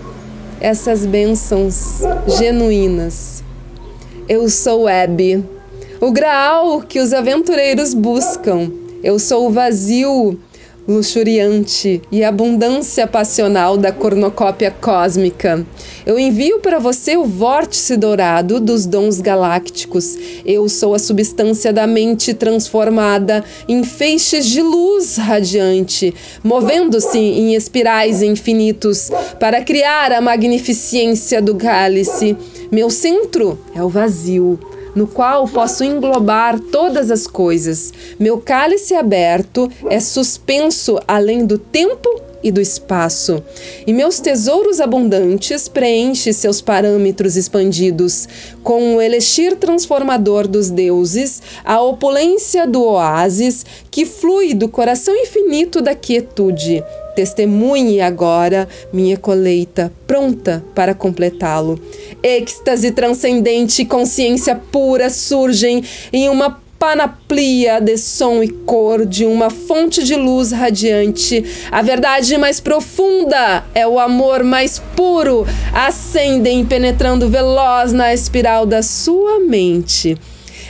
essas 0.61 1.05
bênçãos 1.05 2.01
genuínas. 2.39 3.43
Eu 4.29 4.49
sou 4.49 4.89
Hebe, 4.89 5.45
o 6.01 6.11
graal 6.11 6.81
que 6.81 7.01
os 7.01 7.13
aventureiros 7.13 7.95
buscam. 7.95 8.71
Eu 9.03 9.19
sou 9.19 9.49
o 9.49 9.51
vazio 9.51 10.39
luxuriante 10.87 12.03
e 12.13 12.23
abundância 12.23 13.07
passional 13.07 13.77
da 13.77 13.91
cornucópia 13.91 14.71
cósmica. 14.71 15.67
Eu 16.05 16.19
envio 16.19 16.61
para 16.61 16.79
você 16.79 17.17
o 17.17 17.25
vórtice 17.25 17.97
dourado 17.97 18.61
dos 18.61 18.85
dons 18.85 19.21
galácticos. 19.21 20.17
Eu 20.45 20.69
sou 20.69 20.95
a 20.95 20.99
substância 20.99 21.73
da 21.73 21.87
mente 21.87 22.35
transformada 22.35 23.43
em 23.67 23.83
feixes 23.83 24.47
de 24.47 24.61
luz 24.61 25.17
radiante, 25.17 26.15
movendo-se 26.43 27.19
em 27.19 27.55
espirais 27.55 28.23
infinitos 28.23 29.11
para 29.41 29.63
criar 29.63 30.13
a 30.13 30.21
magnificência 30.21 31.41
do 31.41 31.55
cálice. 31.55 32.37
Meu 32.71 32.91
centro 32.91 33.59
é 33.75 33.83
o 33.83 33.89
vazio 33.89 34.59
no 34.95 35.07
qual 35.07 35.47
posso 35.49 35.85
englobar 35.85 36.59
todas 36.59 37.11
as 37.11 37.27
coisas. 37.27 37.93
Meu 38.19 38.39
cálice 38.39 38.95
aberto 38.95 39.71
é 39.91 40.01
suspenso 40.01 40.99
além 41.07 41.45
do 41.47 41.59
tempo 41.59 42.09
e 42.45 42.53
do 42.53 42.61
espaço. 42.61 43.43
E 43.87 43.93
meus 43.93 44.21
tesouros 44.21 44.79
abundantes 44.81 45.67
preenche 45.67 46.33
seus 46.33 46.61
parâmetros 46.61 47.37
expandidos 47.37 48.29
com 48.63 48.97
o 48.97 49.03
elixir 49.03 49.57
transformador 49.57 50.47
dos 50.47 50.71
deuses, 50.71 51.43
a 51.65 51.81
opulência 51.81 52.67
do 52.67 52.85
oásis 52.85 53.65
que 53.91 54.05
flui 54.05 54.53
do 54.53 54.69
coração 54.69 55.17
infinito 55.17 55.81
da 55.81 55.95
quietude. 55.95 56.85
Testemunhe 57.15 58.01
agora 58.01 58.69
minha 58.93 59.17
colheita, 59.17 59.93
pronta 60.07 60.65
para 60.75 60.95
completá-lo. 60.95 61.81
Êxtase 62.23 62.91
transcendente 62.91 63.83
e 63.83 63.87
consciência 63.87 64.57
pura 64.57 65.09
surgem 65.09 65.83
em 66.13 66.29
uma 66.29 66.64
panoplia 66.85 67.81
de 67.81 67.97
som 67.97 68.43
e 68.43 68.49
cor 68.49 69.07
de 69.07 69.25
uma 69.25 69.49
fonte 69.49 70.05
de 70.05 70.15
luz 70.15 70.53
radiante. 70.53 71.43
A 71.71 71.81
verdade 71.81 72.37
mais 72.37 72.61
profunda 72.61 73.65
é 73.75 73.89
o 73.89 73.99
amor 73.99 74.45
mais 74.45 74.79
puro. 74.95 75.47
Ascendem 75.73 76.63
penetrando 76.63 77.27
veloz 77.27 77.95
na 77.95 78.13
espiral 78.13 78.67
da 78.67 78.83
sua 78.83 79.41
mente 79.41 80.15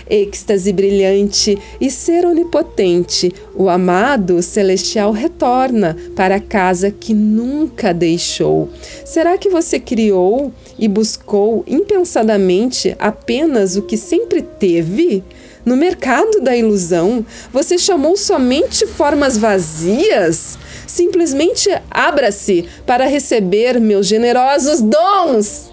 êxtase 0.08 0.70
brilhante 0.72 1.58
e 1.80 1.90
ser 1.90 2.26
onipotente, 2.26 3.32
o 3.54 3.68
amado 3.68 4.42
celestial 4.42 5.12
retorna 5.12 5.96
para 6.14 6.36
a 6.36 6.40
casa 6.40 6.90
que 6.90 7.14
nunca 7.14 7.94
deixou. 7.94 8.68
Será 9.04 9.38
que 9.38 9.48
você 9.48 9.80
criou 9.80 10.52
e 10.78 10.86
buscou 10.88 11.64
impensadamente 11.66 12.94
apenas 12.98 13.76
o 13.76 13.82
que 13.82 13.96
sempre 13.96 14.42
teve? 14.42 15.24
No 15.64 15.76
mercado 15.76 16.40
da 16.40 16.56
ilusão, 16.56 17.24
você 17.52 17.78
chamou 17.78 18.16
somente 18.16 18.86
formas 18.86 19.38
vazias? 19.38 20.58
Simplesmente 20.86 21.70
abra-se 21.90 22.68
para 22.86 23.06
receber 23.06 23.80
meus 23.80 24.06
generosos 24.06 24.80
dons. 24.80 25.70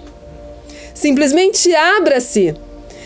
Simplesmente 0.93 1.75
abra-se 1.75 2.55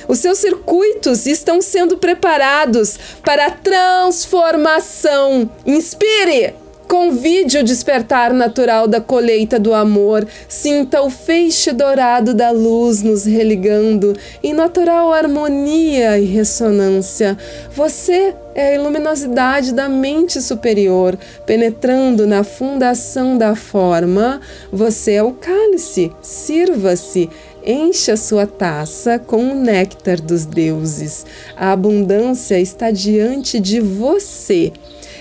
os 0.08 0.20
seus 0.20 0.38
circuitos 0.38 1.26
estão 1.26 1.62
sendo 1.62 1.98
preparados 1.98 2.98
para 3.24 3.48
a 3.48 3.52
transformação. 3.52 5.50
Inspire! 5.66 6.54
Convide 6.88 7.58
o 7.58 7.64
despertar 7.64 8.34
natural 8.34 8.88
da 8.88 9.02
colheita 9.02 9.60
do 9.60 9.74
amor. 9.74 10.28
Sinta 10.48 11.02
o 11.02 11.10
feixe 11.10 11.72
dourado 11.74 12.34
da 12.34 12.52
luz 12.52 13.02
nos 13.02 13.26
religando 13.26 14.14
em 14.44 14.54
natural 14.54 15.12
harmonia 15.12 16.20
e 16.20 16.26
ressonância. 16.26 17.38
Você 17.74 18.36
é 18.54 18.76
a 18.76 18.82
luminosidade 18.82 19.74
da 19.74 19.90
mente 19.90 20.42
superior, 20.42 21.18
penetrando 21.46 22.28
na 22.28 22.44
fundação 22.44 23.38
da 23.38 23.56
forma. 23.56 24.40
Você 24.72 25.14
é 25.14 25.24
o 25.24 25.32
cálice. 25.34 26.12
Sirva-se 26.22 27.30
Encha 27.68 28.16
sua 28.16 28.46
taça 28.46 29.18
com 29.18 29.38
o 29.38 29.56
néctar 29.56 30.22
dos 30.22 30.46
deuses. 30.46 31.26
A 31.58 31.72
abundância 31.72 32.60
está 32.60 32.92
diante 32.92 33.60
de 33.60 33.80
você. 33.80 34.72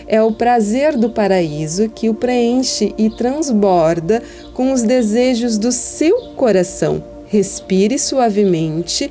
É 0.06 0.22
o 0.22 0.32
prazer 0.32 0.96
do 0.96 1.10
paraíso 1.10 1.88
que 1.88 2.08
o 2.08 2.14
preenche 2.14 2.94
e 2.98 3.08
transborda 3.10 4.22
com 4.52 4.72
os 4.72 4.82
desejos 4.82 5.56
do 5.58 5.72
seu 5.72 6.32
coração. 6.36 7.02
Respire 7.26 7.98
suavemente, 7.98 9.10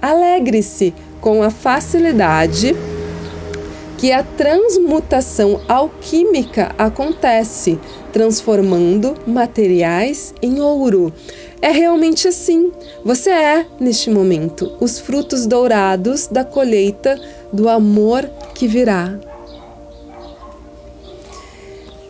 alegre-se 0.00 0.94
com 1.20 1.42
a 1.42 1.50
facilidade 1.50 2.74
que 3.98 4.12
a 4.12 4.22
transmutação 4.22 5.60
alquímica 5.66 6.72
acontece, 6.78 7.78
transformando 8.12 9.16
materiais 9.26 10.32
em 10.40 10.60
ouro. 10.60 11.12
É 11.60 11.72
realmente 11.72 12.28
assim. 12.28 12.70
Você 13.04 13.30
é, 13.30 13.66
neste 13.80 14.08
momento, 14.08 14.72
os 14.80 15.00
frutos 15.00 15.46
dourados 15.46 16.28
da 16.28 16.44
colheita 16.44 17.20
do 17.52 17.68
amor 17.68 18.30
que 18.54 18.68
virá. 18.68 19.18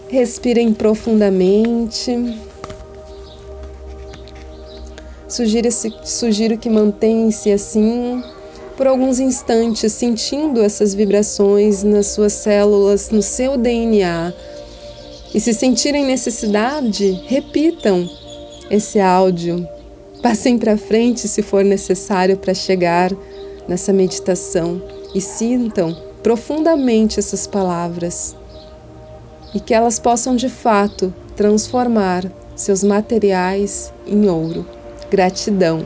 Respirem 0.08 0.72
profundamente. 0.72 2.38
Sugiro, 5.28 5.68
sugiro 6.02 6.56
que 6.56 6.70
mantenha-se 6.70 7.52
assim 7.52 8.22
por 8.74 8.86
alguns 8.86 9.20
instantes, 9.20 9.92
sentindo 9.92 10.62
essas 10.62 10.94
vibrações 10.94 11.82
nas 11.82 12.06
suas 12.06 12.32
células, 12.32 13.10
no 13.10 13.20
seu 13.20 13.58
DNA. 13.58 14.32
E 15.34 15.40
se 15.40 15.52
sentirem 15.52 16.06
necessidade, 16.06 17.10
repitam 17.26 18.08
esse 18.70 18.98
áudio. 18.98 19.68
Passem 20.22 20.56
para 20.56 20.78
frente 20.78 21.28
se 21.28 21.42
for 21.42 21.62
necessário 21.62 22.38
para 22.38 22.54
chegar 22.54 23.12
nessa 23.68 23.92
meditação 23.92 24.80
e 25.14 25.20
sintam 25.20 25.94
profundamente 26.22 27.18
essas 27.18 27.46
palavras 27.46 28.37
e 29.54 29.60
que 29.60 29.74
elas 29.74 29.98
possam 29.98 30.36
de 30.36 30.48
fato 30.48 31.12
transformar 31.36 32.24
seus 32.54 32.82
materiais 32.82 33.92
em 34.06 34.28
ouro. 34.28 34.66
Gratidão. 35.10 35.84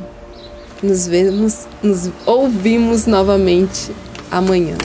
Nos 0.83 1.07
vemos, 1.07 1.66
nos 1.83 2.11
ouvimos 2.27 3.07
novamente 3.07 3.94
amanhã. 4.31 4.77